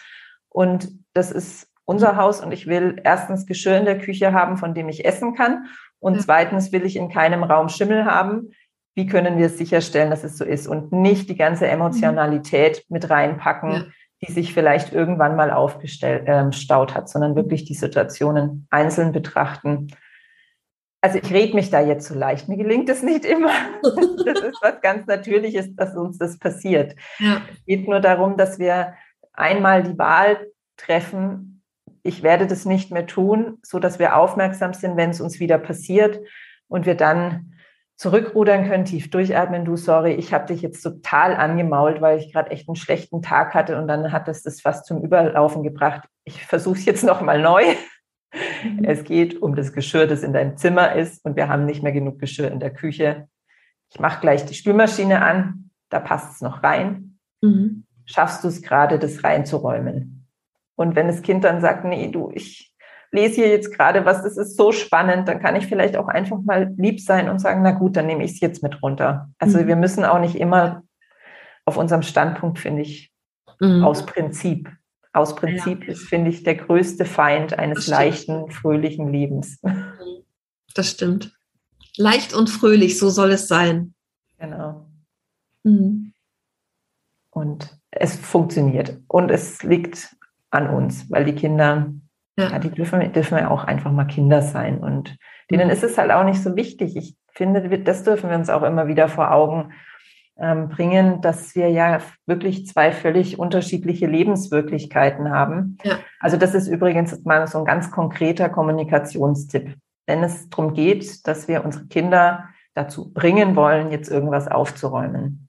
[0.48, 4.74] Und das ist unser Haus und ich will erstens Geschirr in der Küche haben, von
[4.74, 5.66] dem ich essen kann.
[5.98, 6.20] Und mhm.
[6.20, 8.50] zweitens will ich in keinem Raum Schimmel haben.
[8.94, 11.72] Wie können wir sicherstellen, dass es so ist und nicht die ganze mhm.
[11.72, 13.72] Emotionalität mit reinpacken?
[13.72, 13.84] Ja
[14.24, 19.88] die sich vielleicht irgendwann mal aufgestaut äh, hat, sondern wirklich die Situationen einzeln betrachten.
[21.00, 23.50] Also ich rede mich da jetzt so leicht, mir gelingt es nicht immer.
[24.24, 26.94] Das ist was ganz Natürliches, dass uns das passiert.
[27.18, 27.42] Ja.
[27.52, 28.94] Es geht nur darum, dass wir
[29.32, 31.62] einmal die Wahl treffen,
[32.04, 35.58] ich werde das nicht mehr tun, so dass wir aufmerksam sind, wenn es uns wieder
[35.58, 36.20] passiert
[36.68, 37.51] und wir dann
[37.96, 42.50] zurückrudern können, tief durchatmen, du, sorry, ich habe dich jetzt total angemault, weil ich gerade
[42.50, 46.08] echt einen schlechten Tag hatte und dann hat es das fast zum Überlaufen gebracht.
[46.24, 47.62] Ich versuche es jetzt nochmal neu.
[48.64, 48.84] Mhm.
[48.84, 51.92] Es geht um das Geschirr, das in deinem Zimmer ist und wir haben nicht mehr
[51.92, 53.28] genug Geschirr in der Küche.
[53.90, 57.18] Ich mache gleich die Spülmaschine an, da passt es noch rein.
[57.42, 57.84] Mhm.
[58.04, 60.26] Schaffst du es gerade, das reinzuräumen?
[60.74, 62.71] Und wenn das Kind dann sagt, nee, du, ich
[63.12, 66.38] lese hier jetzt gerade was, das ist so spannend, dann kann ich vielleicht auch einfach
[66.40, 69.30] mal lieb sein und sagen, na gut, dann nehme ich es jetzt mit runter.
[69.38, 69.66] Also mhm.
[69.66, 70.82] wir müssen auch nicht immer
[71.64, 73.12] auf unserem Standpunkt, finde ich,
[73.60, 73.84] mhm.
[73.84, 74.70] aus Prinzip.
[75.12, 75.92] Aus Prinzip ja.
[75.92, 79.60] ist, finde ich, der größte Feind eines leichten, fröhlichen Lebens.
[80.74, 81.36] Das stimmt.
[81.98, 83.92] Leicht und fröhlich, so soll es sein.
[84.38, 84.86] Genau.
[85.64, 86.14] Mhm.
[87.30, 88.98] Und es funktioniert.
[89.06, 90.16] Und es liegt
[90.50, 91.92] an uns, weil die Kinder
[92.36, 92.50] ja.
[92.50, 94.78] ja, die dürfen, dürfen ja auch einfach mal Kinder sein.
[94.78, 95.16] Und
[95.50, 95.72] denen mhm.
[95.72, 96.96] ist es halt auch nicht so wichtig.
[96.96, 99.72] Ich finde, das dürfen wir uns auch immer wieder vor Augen
[100.38, 105.78] ähm, bringen, dass wir ja wirklich zwei völlig unterschiedliche Lebenswirklichkeiten haben.
[105.84, 105.98] Ja.
[106.20, 109.74] Also das ist übrigens mal so ein ganz konkreter Kommunikationstipp.
[110.06, 115.48] Wenn es darum geht, dass wir unsere Kinder dazu bringen wollen, jetzt irgendwas aufzuräumen,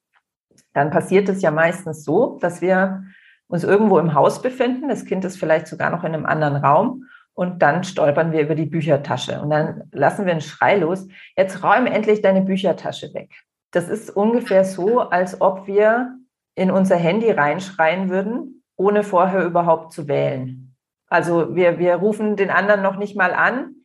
[0.74, 3.04] dann passiert es ja meistens so, dass wir
[3.48, 4.90] uns irgendwo im Haus befinden.
[4.90, 7.06] Das Kind ist vielleicht sogar noch in einem anderen Raum.
[7.36, 9.42] Und dann stolpern wir über die Büchertasche.
[9.42, 11.08] Und dann lassen wir einen Schrei los.
[11.36, 13.32] Jetzt räum endlich deine Büchertasche weg.
[13.72, 16.16] Das ist ungefähr so, als ob wir
[16.56, 20.76] in unser Handy reinschreien würden, ohne vorher überhaupt zu wählen.
[21.08, 23.76] Also wir, wir rufen den anderen noch nicht mal an,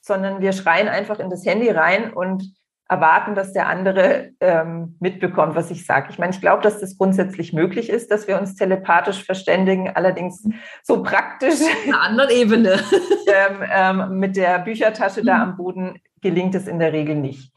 [0.00, 2.44] sondern wir schreien einfach in das Handy rein und
[2.92, 6.08] erwarten, dass der andere ähm, mitbekommt, was ich sage.
[6.10, 10.46] Ich meine, ich glaube, dass das grundsätzlich möglich ist, dass wir uns telepathisch verständigen, allerdings
[10.82, 11.54] so praktisch.
[11.54, 12.72] Auf einer anderen Ebene.
[13.26, 17.54] ähm, ähm, mit der Büchertasche da am Boden gelingt es in der Regel nicht.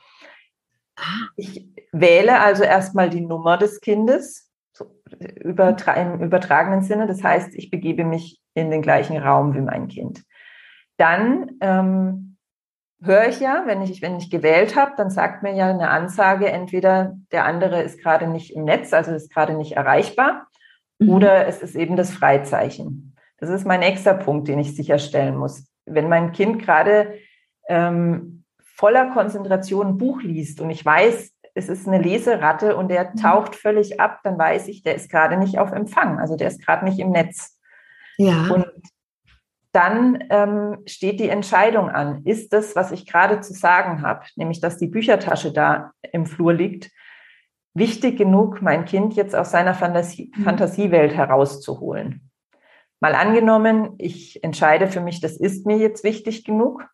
[1.36, 4.86] Ich wähle also erstmal die Nummer des Kindes so
[5.44, 7.08] übertra im übertragenen Sinne.
[7.08, 10.24] Das heißt, ich begebe mich in den gleichen Raum wie mein Kind.
[10.96, 12.35] Dann ähm,
[13.06, 16.50] höre ich ja, wenn ich, wenn ich gewählt habe, dann sagt mir ja eine Ansage,
[16.50, 20.48] entweder der andere ist gerade nicht im Netz, also ist gerade nicht erreichbar,
[21.00, 21.10] mhm.
[21.10, 23.16] oder es ist eben das Freizeichen.
[23.38, 25.68] Das ist mein nächster Punkt, den ich sicherstellen muss.
[25.86, 27.14] Wenn mein Kind gerade
[27.68, 33.12] ähm, voller Konzentration ein Buch liest und ich weiß, es ist eine Leseratte und der
[33.12, 33.18] mhm.
[33.18, 36.66] taucht völlig ab, dann weiß ich, der ist gerade nicht auf Empfang, also der ist
[36.66, 37.58] gerade nicht im Netz.
[38.18, 38.48] Ja.
[38.54, 38.66] Und
[39.76, 42.24] dann ähm, steht die Entscheidung an.
[42.24, 46.54] Ist das, was ich gerade zu sagen habe, nämlich dass die Büchertasche da im Flur
[46.54, 46.92] liegt,
[47.74, 50.44] wichtig genug, mein Kind jetzt aus seiner Fantasie mhm.
[50.44, 52.32] Fantasiewelt herauszuholen?
[53.02, 56.88] Mal angenommen, ich entscheide für mich, das ist mir jetzt wichtig genug,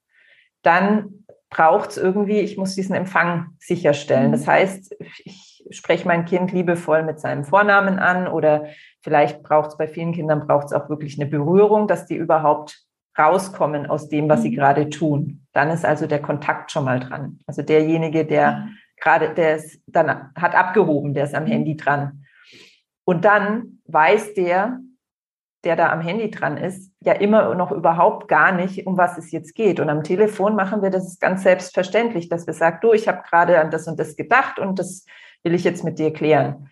[0.63, 4.29] dann braucht es irgendwie, ich muss diesen Empfang sicherstellen.
[4.29, 4.31] Mhm.
[4.31, 8.65] Das heißt, ich spreche mein Kind liebevoll mit seinem Vornamen an oder
[9.03, 12.85] Vielleicht braucht es bei vielen Kindern braucht es auch wirklich eine Berührung, dass die überhaupt
[13.17, 14.55] rauskommen aus dem, was sie mhm.
[14.55, 15.45] gerade tun.
[15.53, 17.39] Dann ist also der Kontakt schon mal dran.
[17.45, 18.69] Also derjenige, der
[19.01, 21.47] gerade, der ist dann hat abgehoben, der ist am mhm.
[21.47, 22.25] Handy dran.
[23.03, 24.79] Und dann weiß der,
[25.63, 29.31] der da am Handy dran ist, ja immer noch überhaupt gar nicht, um was es
[29.31, 29.79] jetzt geht.
[29.79, 33.59] Und am Telefon machen wir das ganz selbstverständlich, dass wir sagen, du, ich habe gerade
[33.59, 35.05] an das und das gedacht und das
[35.43, 36.69] will ich jetzt mit dir klären.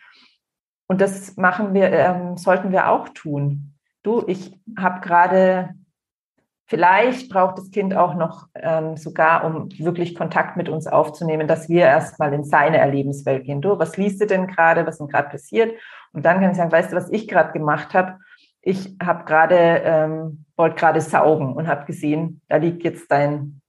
[0.90, 3.76] Und das machen wir, ähm, sollten wir auch tun.
[4.02, 5.76] Du, ich habe gerade,
[6.66, 11.70] vielleicht braucht das Kind auch noch ähm, sogar, um wirklich Kontakt mit uns aufzunehmen, dass
[11.70, 13.62] wir erstmal in seine Erlebenswelt gehen.
[13.62, 14.88] Du, was liest du denn gerade?
[14.88, 15.80] Was ist gerade passiert?
[16.12, 18.18] Und dann kann ich sagen, weißt du, was ich gerade gemacht habe?
[18.62, 23.62] Ich habe gerade, ähm, wollte gerade saugen und habe gesehen, da liegt jetzt dein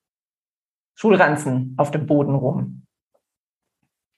[0.94, 2.86] Schulranzen auf dem Boden rum.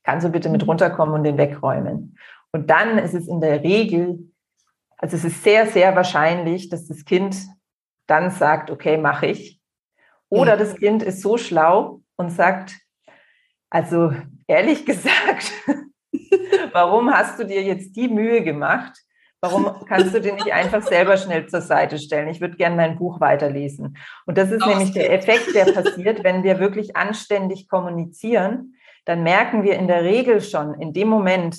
[0.04, 0.68] Kannst du bitte mit mhm.
[0.68, 2.16] runterkommen und den wegräumen?
[2.52, 4.30] Und dann ist es in der Regel,
[4.98, 7.36] also es ist sehr, sehr wahrscheinlich, dass das Kind
[8.06, 9.60] dann sagt, okay, mache ich.
[10.28, 12.78] Oder das Kind ist so schlau und sagt,
[13.70, 14.12] also
[14.46, 15.52] ehrlich gesagt,
[16.72, 18.98] warum hast du dir jetzt die Mühe gemacht?
[19.40, 22.28] Warum kannst du den nicht einfach selber schnell zur Seite stellen?
[22.28, 23.96] Ich würde gerne mein Buch weiterlesen.
[24.24, 28.76] Und das ist nämlich der Effekt, der passiert, wenn wir wirklich anständig kommunizieren.
[29.04, 31.56] Dann merken wir in der Regel schon in dem Moment,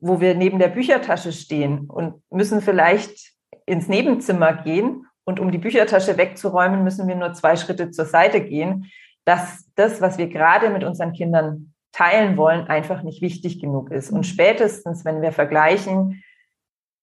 [0.00, 3.32] wo wir neben der Büchertasche stehen und müssen vielleicht
[3.66, 8.40] ins Nebenzimmer gehen und um die Büchertasche wegzuräumen, müssen wir nur zwei Schritte zur Seite
[8.40, 8.90] gehen,
[9.24, 14.10] dass das, was wir gerade mit unseren Kindern teilen wollen, einfach nicht wichtig genug ist.
[14.10, 16.22] Und spätestens, wenn wir vergleichen,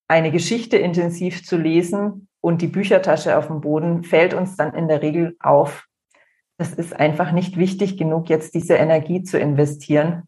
[0.08, 4.88] eine Geschichte intensiv zu lesen und die Büchertasche auf dem Boden, fällt uns dann in
[4.88, 5.86] der Regel auf,
[6.56, 10.24] das ist einfach nicht wichtig genug, jetzt diese Energie zu investieren.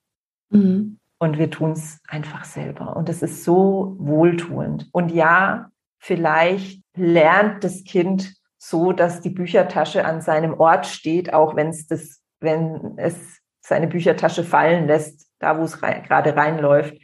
[0.50, 0.99] Mhm.
[1.22, 2.96] Und wir tun es einfach selber.
[2.96, 4.88] Und es ist so wohltuend.
[4.90, 11.56] Und ja, vielleicht lernt das Kind so, dass die Büchertasche an seinem Ort steht, auch
[11.56, 16.94] wenn es das, wenn es seine Büchertasche fallen lässt, da wo es rein, gerade reinläuft.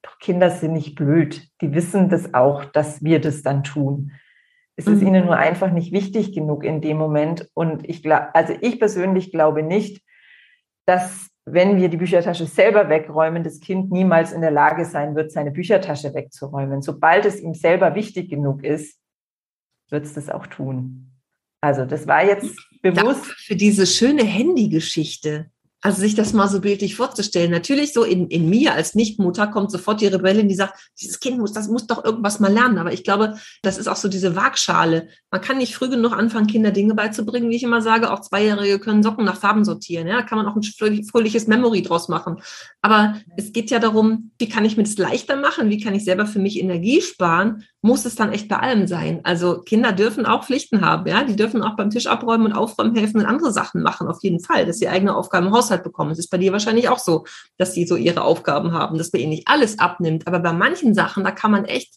[0.00, 1.46] Doch Kinder sind nicht blöd.
[1.60, 4.12] Die wissen das auch, dass wir das dann tun.
[4.76, 5.08] Es ist mhm.
[5.08, 7.50] ihnen nur einfach nicht wichtig genug in dem Moment.
[7.52, 10.02] Und ich glaube, also ich persönlich glaube nicht,
[10.86, 15.30] dass wenn wir die Büchertasche selber wegräumen, das Kind niemals in der Lage sein wird,
[15.30, 16.82] seine Büchertasche wegzuräumen.
[16.82, 19.00] Sobald es ihm selber wichtig genug ist,
[19.88, 21.12] wird es das auch tun.
[21.60, 23.06] Also das war jetzt bewusst.
[23.06, 25.50] Danke für diese schöne Handygeschichte.
[25.82, 27.50] Also sich das mal so bildlich vorzustellen.
[27.50, 31.38] Natürlich so in, in mir als Nichtmutter kommt sofort die Rebellin, die sagt, dieses Kind
[31.38, 32.78] muss, das muss doch irgendwas mal lernen.
[32.78, 35.08] Aber ich glaube, das ist auch so diese Waagschale.
[35.30, 37.50] Man kann nicht früh genug anfangen, Kinder Dinge beizubringen.
[37.50, 40.08] Wie ich immer sage, auch Zweijährige können Socken nach Farben sortieren.
[40.08, 42.40] Ja, da kann man auch ein fröhliches Memory draus machen.
[42.80, 45.68] Aber es geht ja darum, wie kann ich mir das leichter machen?
[45.68, 47.64] Wie kann ich selber für mich Energie sparen?
[47.86, 49.20] Muss es dann echt bei allem sein.
[49.22, 51.22] Also Kinder dürfen auch Pflichten haben, ja.
[51.22, 54.40] Die dürfen auch beim Tisch abräumen und aufräumen helfen und andere Sachen machen, auf jeden
[54.40, 56.10] Fall, dass sie eigene Aufgaben im Haushalt bekommen.
[56.10, 57.24] Es ist bei dir wahrscheinlich auch so,
[57.58, 60.26] dass sie so ihre Aufgaben haben, dass man ihnen nicht alles abnimmt.
[60.26, 61.94] Aber bei manchen Sachen, da kann man echt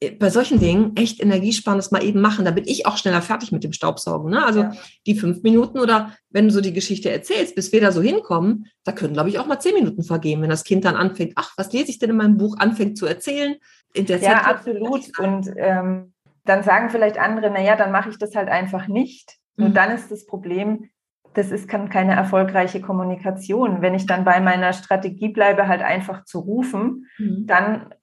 [0.00, 2.44] äh, bei solchen Dingen echt Energiesparendes mal eben machen.
[2.44, 4.32] Da bin ich auch schneller fertig mit dem Staubsaugen.
[4.32, 4.44] Ne?
[4.44, 4.72] Also ja.
[5.06, 8.66] die fünf Minuten oder wenn du so die Geschichte erzählst, bis wir da so hinkommen,
[8.82, 11.52] da können, glaube ich, auch mal zehn Minuten vergehen, wenn das Kind dann anfängt, ach,
[11.56, 13.54] was lese ich denn in meinem Buch, anfängt zu erzählen,
[13.92, 15.18] in der Zeit ja, absolut.
[15.18, 16.12] Und ähm,
[16.44, 19.38] dann sagen vielleicht andere, naja, dann mache ich das halt einfach nicht.
[19.56, 19.66] Mhm.
[19.66, 20.90] Und dann ist das Problem,
[21.34, 23.80] das ist keine erfolgreiche Kommunikation.
[23.80, 27.46] Wenn ich dann bei meiner Strategie bleibe, halt einfach zu rufen, mhm.
[27.46, 27.94] dann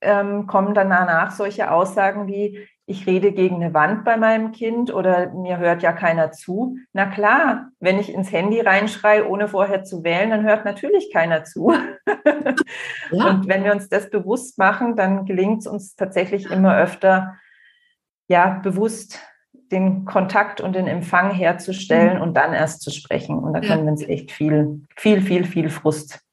[0.00, 4.94] ähm, kommen dann danach solche Aussagen wie, ich rede gegen eine Wand bei meinem Kind
[4.94, 6.76] oder mir hört ja keiner zu.
[6.92, 11.44] Na klar, wenn ich ins Handy reinschreie, ohne vorher zu wählen, dann hört natürlich keiner
[11.44, 11.72] zu.
[13.12, 13.28] Ja.
[13.28, 17.36] Und wenn wir uns das bewusst machen, dann gelingt es uns tatsächlich immer öfter,
[18.26, 19.20] ja, bewusst
[19.70, 22.22] den Kontakt und den Empfang herzustellen mhm.
[22.22, 23.38] und dann erst zu sprechen.
[23.38, 26.25] Und da können wir uns echt viel, viel, viel, viel Frust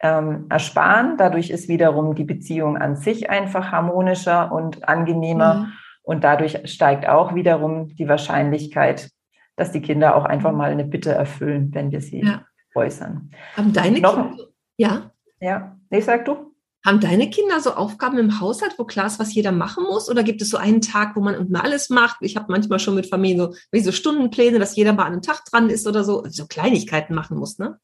[0.00, 1.16] ähm, ersparen.
[1.16, 5.54] Dadurch ist wiederum die Beziehung an sich einfach harmonischer und angenehmer.
[5.54, 5.72] Mhm.
[6.02, 9.10] Und dadurch steigt auch wiederum die Wahrscheinlichkeit,
[9.56, 12.42] dass die Kinder auch einfach mal eine Bitte erfüllen, wenn wir sie ja.
[12.74, 13.30] äußern.
[13.56, 14.44] Haben deine Noch, Kinder?
[14.76, 15.10] Ja.
[15.40, 15.76] Ja.
[15.90, 16.54] Nee, sag du.
[16.86, 20.08] Haben deine Kinder so Aufgaben im Haushalt, wo klar ist, was jeder machen muss?
[20.08, 22.18] Oder gibt es so einen Tag, wo man immer alles macht?
[22.20, 25.22] Ich habe manchmal schon mit Familien so, wie so Stundenpläne, dass jeder mal an einem
[25.22, 27.78] Tag dran ist oder so, so Kleinigkeiten machen muss, ne?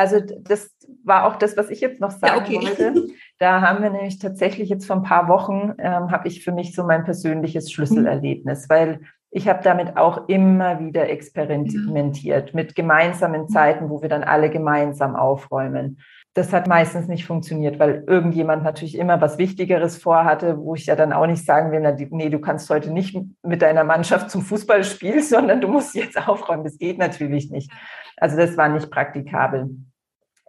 [0.00, 0.74] Also das
[1.04, 2.66] war auch das, was ich jetzt noch sagen ja, okay.
[2.66, 3.08] wollte.
[3.38, 6.74] Da haben wir nämlich tatsächlich jetzt vor ein paar Wochen, ähm, habe ich für mich
[6.74, 8.72] so mein persönliches Schlüsselerlebnis, mhm.
[8.72, 14.48] weil ich habe damit auch immer wieder experimentiert mit gemeinsamen Zeiten, wo wir dann alle
[14.48, 16.00] gemeinsam aufräumen.
[16.32, 20.96] Das hat meistens nicht funktioniert, weil irgendjemand natürlich immer was Wichtigeres vorhatte, wo ich ja
[20.96, 24.40] dann auch nicht sagen will, na, nee, du kannst heute nicht mit deiner Mannschaft zum
[24.40, 26.64] Fußball spielen, sondern du musst jetzt aufräumen.
[26.64, 27.70] Das geht natürlich nicht.
[28.16, 29.68] Also das war nicht praktikabel.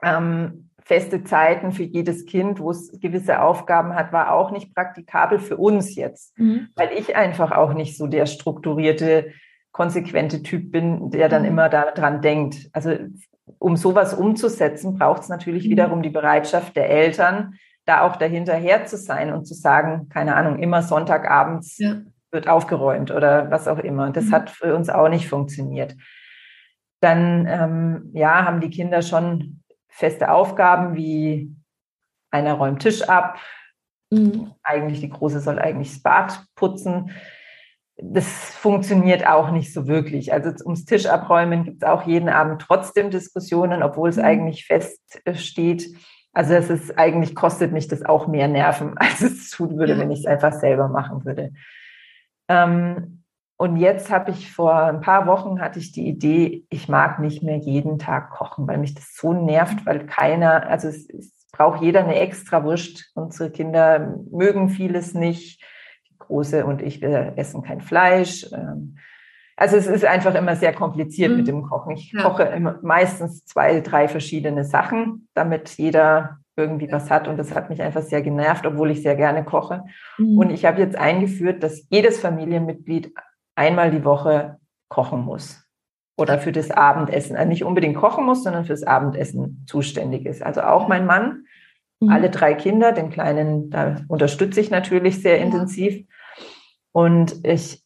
[0.04, 5.40] Ähm, feste Zeiten für jedes Kind, wo es gewisse Aufgaben hat, war auch nicht praktikabel
[5.40, 6.68] für uns jetzt, mhm.
[6.76, 9.32] weil ich einfach auch nicht so der strukturierte,
[9.72, 11.48] konsequente Typ bin, der dann mhm.
[11.48, 12.70] immer daran denkt.
[12.74, 12.96] Also
[13.60, 15.72] um sowas umzusetzen, braucht es natürlich mhm.
[15.72, 20.60] wiederum die Bereitschaft der Eltern, da auch dahinterher zu sein und zu sagen, keine Ahnung,
[20.60, 22.02] immer Sonntagabends ja.
[22.32, 24.12] wird aufgeräumt oder was auch immer.
[24.12, 24.32] Das mhm.
[24.32, 25.96] hat für uns auch nicht funktioniert.
[27.00, 29.61] Dann ähm, ja, haben die Kinder schon
[29.92, 31.56] feste Aufgaben wie
[32.32, 33.38] einer räumt Tisch ab,
[34.10, 34.52] mhm.
[34.64, 37.12] eigentlich die Große soll eigentlich das Bad putzen.
[37.98, 38.26] Das
[38.56, 40.34] funktioniert auch nicht so wirklich.
[40.34, 44.24] Also ums Tisch abräumen gibt es auch jeden Abend trotzdem Diskussionen, obwohl es mhm.
[44.24, 45.96] eigentlich feststeht.
[46.34, 50.00] Also es ist eigentlich kostet mich das auch mehr Nerven, als es tun würde, ja.
[50.00, 51.52] wenn ich es einfach selber machen würde.
[52.48, 53.21] Ähm,
[53.62, 57.44] und jetzt habe ich vor ein paar Wochen hatte ich die Idee, ich mag nicht
[57.44, 61.80] mehr jeden Tag kochen, weil mich das so nervt, weil keiner, also es, es braucht
[61.84, 63.12] jeder eine extra Wurst.
[63.14, 65.64] Unsere Kinder mögen vieles nicht.
[66.10, 68.48] Die Große und ich, wir essen kein Fleisch.
[68.52, 68.98] Ähm,
[69.56, 71.38] also es ist einfach immer sehr kompliziert mhm.
[71.38, 71.92] mit dem Kochen.
[71.92, 72.24] Ich ja.
[72.24, 77.28] koche immer meistens zwei, drei verschiedene Sachen, damit jeder irgendwie was hat.
[77.28, 79.84] Und das hat mich einfach sehr genervt, obwohl ich sehr gerne koche.
[80.18, 80.40] Mhm.
[80.40, 83.14] Und ich habe jetzt eingeführt, dass jedes Familienmitglied
[83.56, 84.58] einmal die Woche
[84.90, 85.64] kochen muss
[86.18, 90.44] oder für das Abendessen, also nicht unbedingt kochen muss, sondern fürs Abendessen zuständig ist.
[90.44, 91.46] Also auch mein Mann,
[92.00, 92.10] mhm.
[92.10, 95.44] alle drei Kinder, den Kleinen, da unterstütze ich natürlich sehr ja.
[95.44, 96.06] intensiv.
[96.92, 97.84] Und ich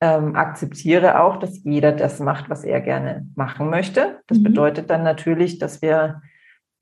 [0.00, 4.20] ähm, akzeptiere auch, dass jeder das macht, was er gerne machen möchte.
[4.26, 4.44] Das mhm.
[4.44, 6.22] bedeutet dann natürlich, dass wir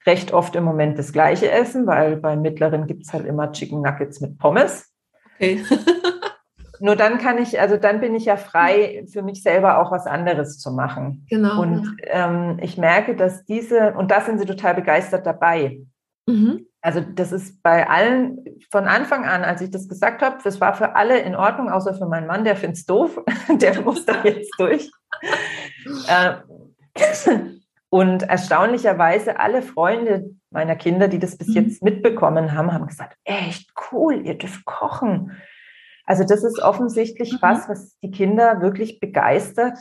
[0.07, 3.82] recht oft im Moment das Gleiche essen, weil beim Mittleren gibt es halt immer Chicken
[3.82, 4.92] Nuggets mit Pommes.
[5.36, 5.62] Okay.
[6.81, 10.07] nur dann kann ich, also dann bin ich ja frei, für mich selber auch was
[10.07, 11.26] anderes zu machen.
[11.29, 11.62] Genau.
[11.62, 15.81] Und ähm, ich merke, dass diese, und da sind sie total begeistert dabei.
[16.26, 16.66] Mhm.
[16.81, 20.74] Also das ist bei allen von Anfang an, als ich das gesagt habe, das war
[20.74, 23.20] für alle in Ordnung, außer für meinen Mann, der findet es doof,
[23.61, 24.91] der muss da jetzt durch.
[26.09, 26.35] äh,
[27.91, 31.55] und erstaunlicherweise alle Freunde meiner Kinder, die das bis mhm.
[31.55, 35.33] jetzt mitbekommen haben, haben gesagt, echt cool, ihr dürft kochen.
[36.09, 37.38] Also das ist offensichtlich mhm.
[37.42, 39.76] was, was die Kinder wirklich begeistert,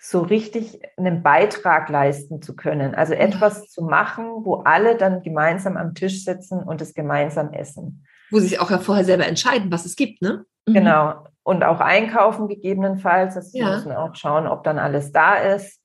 [0.00, 2.94] so richtig einen Beitrag leisten zu können.
[2.94, 8.06] Also etwas zu machen, wo alle dann gemeinsam am Tisch sitzen und es gemeinsam essen.
[8.30, 10.46] Wo sie sich auch ja vorher selber entscheiden, was es gibt, ne?
[10.66, 10.72] Mhm.
[10.72, 11.26] Genau.
[11.42, 13.36] Und auch einkaufen gegebenenfalls.
[13.36, 13.74] Also sie ja.
[13.74, 15.82] müssen auch schauen, ob dann alles da ist.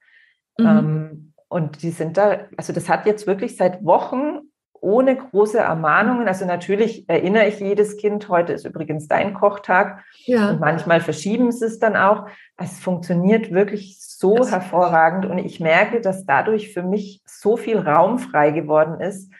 [0.57, 0.65] Mhm.
[0.65, 4.39] Ähm, und die sind da, also das hat jetzt wirklich seit Wochen
[4.81, 6.27] ohne große Ermahnungen.
[6.27, 10.03] Also natürlich erinnere ich jedes Kind, heute ist übrigens dein Kochtag.
[10.25, 10.51] Ja.
[10.51, 12.27] Und manchmal verschieben sie es dann auch.
[12.57, 15.25] Es funktioniert wirklich so das hervorragend.
[15.25, 19.31] Und ich merke, dass dadurch für mich so viel Raum frei geworden ist,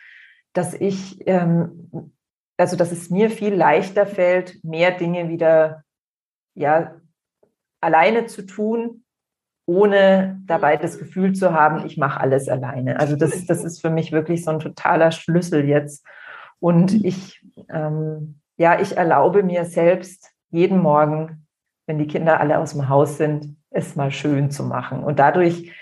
[0.54, 2.14] dass ich, ähm,
[2.58, 5.84] also dass es mir viel leichter fällt, mehr Dinge wieder,
[6.56, 6.96] ja,
[7.82, 9.04] alleine zu tun,
[9.68, 13.00] ohne dabei das Gefühl zu haben, ich mache alles alleine.
[13.00, 16.06] Also das, das ist für mich wirklich so ein totaler Schlüssel jetzt.
[16.60, 17.02] Und mhm.
[17.04, 21.46] ich, ähm, ja, ich erlaube mir selbst jeden Morgen,
[21.86, 25.04] wenn die Kinder alle aus dem Haus sind, es mal schön zu machen.
[25.04, 25.74] Und dadurch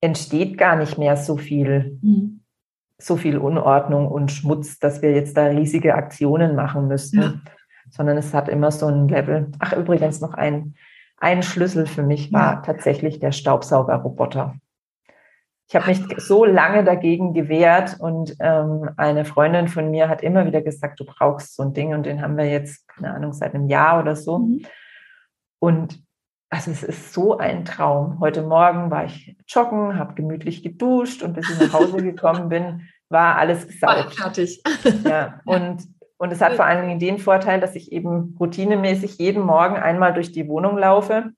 [0.00, 2.40] entsteht gar nicht mehr so viel, mhm.
[2.96, 7.34] so viel Unordnung und Schmutz, dass wir jetzt da riesige Aktionen machen müssten, ja.
[7.90, 9.52] sondern es hat immer so ein Level.
[9.58, 10.74] Ach, übrigens noch ein
[11.18, 14.54] ein Schlüssel für mich war tatsächlich der Staubsaugerroboter.
[15.68, 20.46] Ich habe mich so lange dagegen gewehrt und ähm, eine Freundin von mir hat immer
[20.46, 23.54] wieder gesagt, du brauchst so ein Ding und den haben wir jetzt, keine Ahnung, seit
[23.54, 24.38] einem Jahr oder so.
[24.38, 24.64] Mhm.
[25.58, 26.00] Und
[26.50, 28.20] also es ist so ein Traum.
[28.20, 32.88] Heute Morgen war ich joggen, habe gemütlich geduscht und bis ich nach Hause gekommen bin,
[33.08, 34.14] war alles gesaugt.
[34.14, 34.62] fertig.
[35.04, 35.82] Ja, und,
[36.18, 40.14] und es hat vor allen Dingen den Vorteil, dass ich eben routinemäßig jeden Morgen einmal
[40.14, 41.30] durch die Wohnung laufe.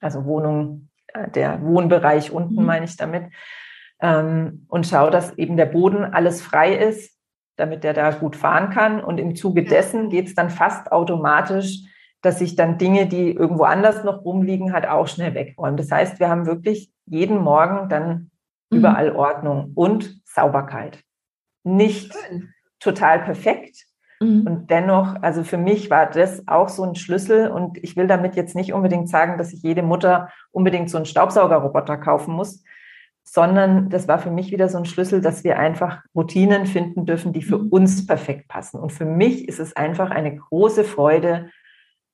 [0.00, 2.66] Also Wohnung, äh, der Wohnbereich unten mhm.
[2.66, 3.32] meine ich damit.
[4.00, 7.16] Ähm, und schaue, dass eben der Boden alles frei ist,
[7.56, 9.02] damit der da gut fahren kann.
[9.02, 11.78] Und im Zuge dessen geht es dann fast automatisch,
[12.22, 15.76] dass ich dann Dinge, die irgendwo anders noch rumliegen, halt auch schnell wegräume.
[15.76, 18.30] Das heißt, wir haben wirklich jeden Morgen dann
[18.70, 18.78] mhm.
[18.78, 20.98] überall Ordnung und Sauberkeit.
[21.62, 22.12] Nicht
[22.80, 23.86] total perfekt.
[24.22, 24.46] Mhm.
[24.46, 27.50] Und dennoch, also für mich war das auch so ein Schlüssel.
[27.50, 31.06] Und ich will damit jetzt nicht unbedingt sagen, dass sich jede Mutter unbedingt so einen
[31.06, 32.62] Staubsaugerroboter kaufen muss,
[33.24, 37.32] sondern das war für mich wieder so ein Schlüssel, dass wir einfach Routinen finden dürfen,
[37.32, 37.68] die für mhm.
[37.68, 38.80] uns perfekt passen.
[38.80, 41.50] Und für mich ist es einfach eine große Freude,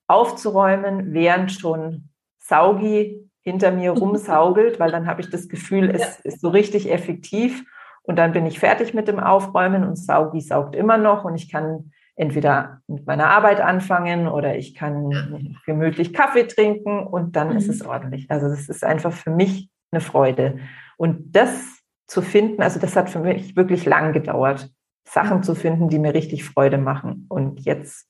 [0.08, 6.08] aufzuräumen, während schon Saugi hinter mir rumsaugelt, weil dann habe ich das Gefühl, es ja.
[6.24, 7.64] ist so richtig effektiv.
[8.02, 11.50] Und dann bin ich fertig mit dem Aufräumen und Saugi saugt immer noch und ich
[11.50, 17.56] kann entweder mit meiner Arbeit anfangen oder ich kann gemütlich Kaffee trinken und dann mhm.
[17.56, 18.28] ist es ordentlich.
[18.28, 20.58] Also das ist einfach für mich eine Freude.
[20.96, 24.68] Und das zu finden, also das hat für mich wirklich lang gedauert,
[25.06, 27.26] Sachen zu finden, die mir richtig Freude machen.
[27.28, 28.08] Und jetzt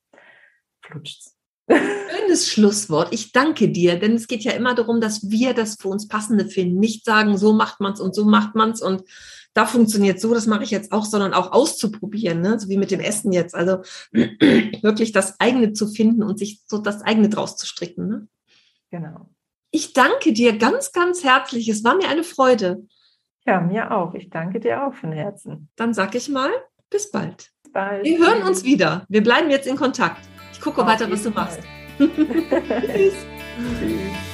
[0.82, 1.36] flutscht's.
[1.68, 3.12] Schönes Schlusswort.
[3.12, 6.46] Ich danke dir, denn es geht ja immer darum, dass wir das für uns Passende
[6.46, 6.80] finden.
[6.80, 9.02] Nicht sagen, so macht man es und so macht man es und
[9.59, 12.61] da funktioniert so, das mache ich jetzt auch, sondern auch auszuprobieren, ne?
[12.61, 13.56] so wie mit dem Essen jetzt.
[13.56, 13.82] Also
[14.12, 18.06] wirklich das eigene zu finden und sich so das eigene draus zu stricken.
[18.06, 18.28] Ne?
[18.92, 19.28] Genau.
[19.72, 21.68] Ich danke dir ganz, ganz herzlich.
[21.68, 22.86] Es war mir eine Freude.
[23.46, 24.14] Ja, mir auch.
[24.14, 25.68] Ich danke dir auch von Herzen.
[25.74, 26.50] Dann sag ich mal,
[26.88, 27.50] bis bald.
[27.64, 28.04] Bis bald.
[28.04, 29.06] Wir hören uns wieder.
[29.09, 30.24] Wir bleiben jetzt in Kontakt.
[30.52, 31.59] Ich gucke Auf weiter, was du machst.
[31.98, 33.14] Tschüss.
[33.80, 34.28] Tschüss.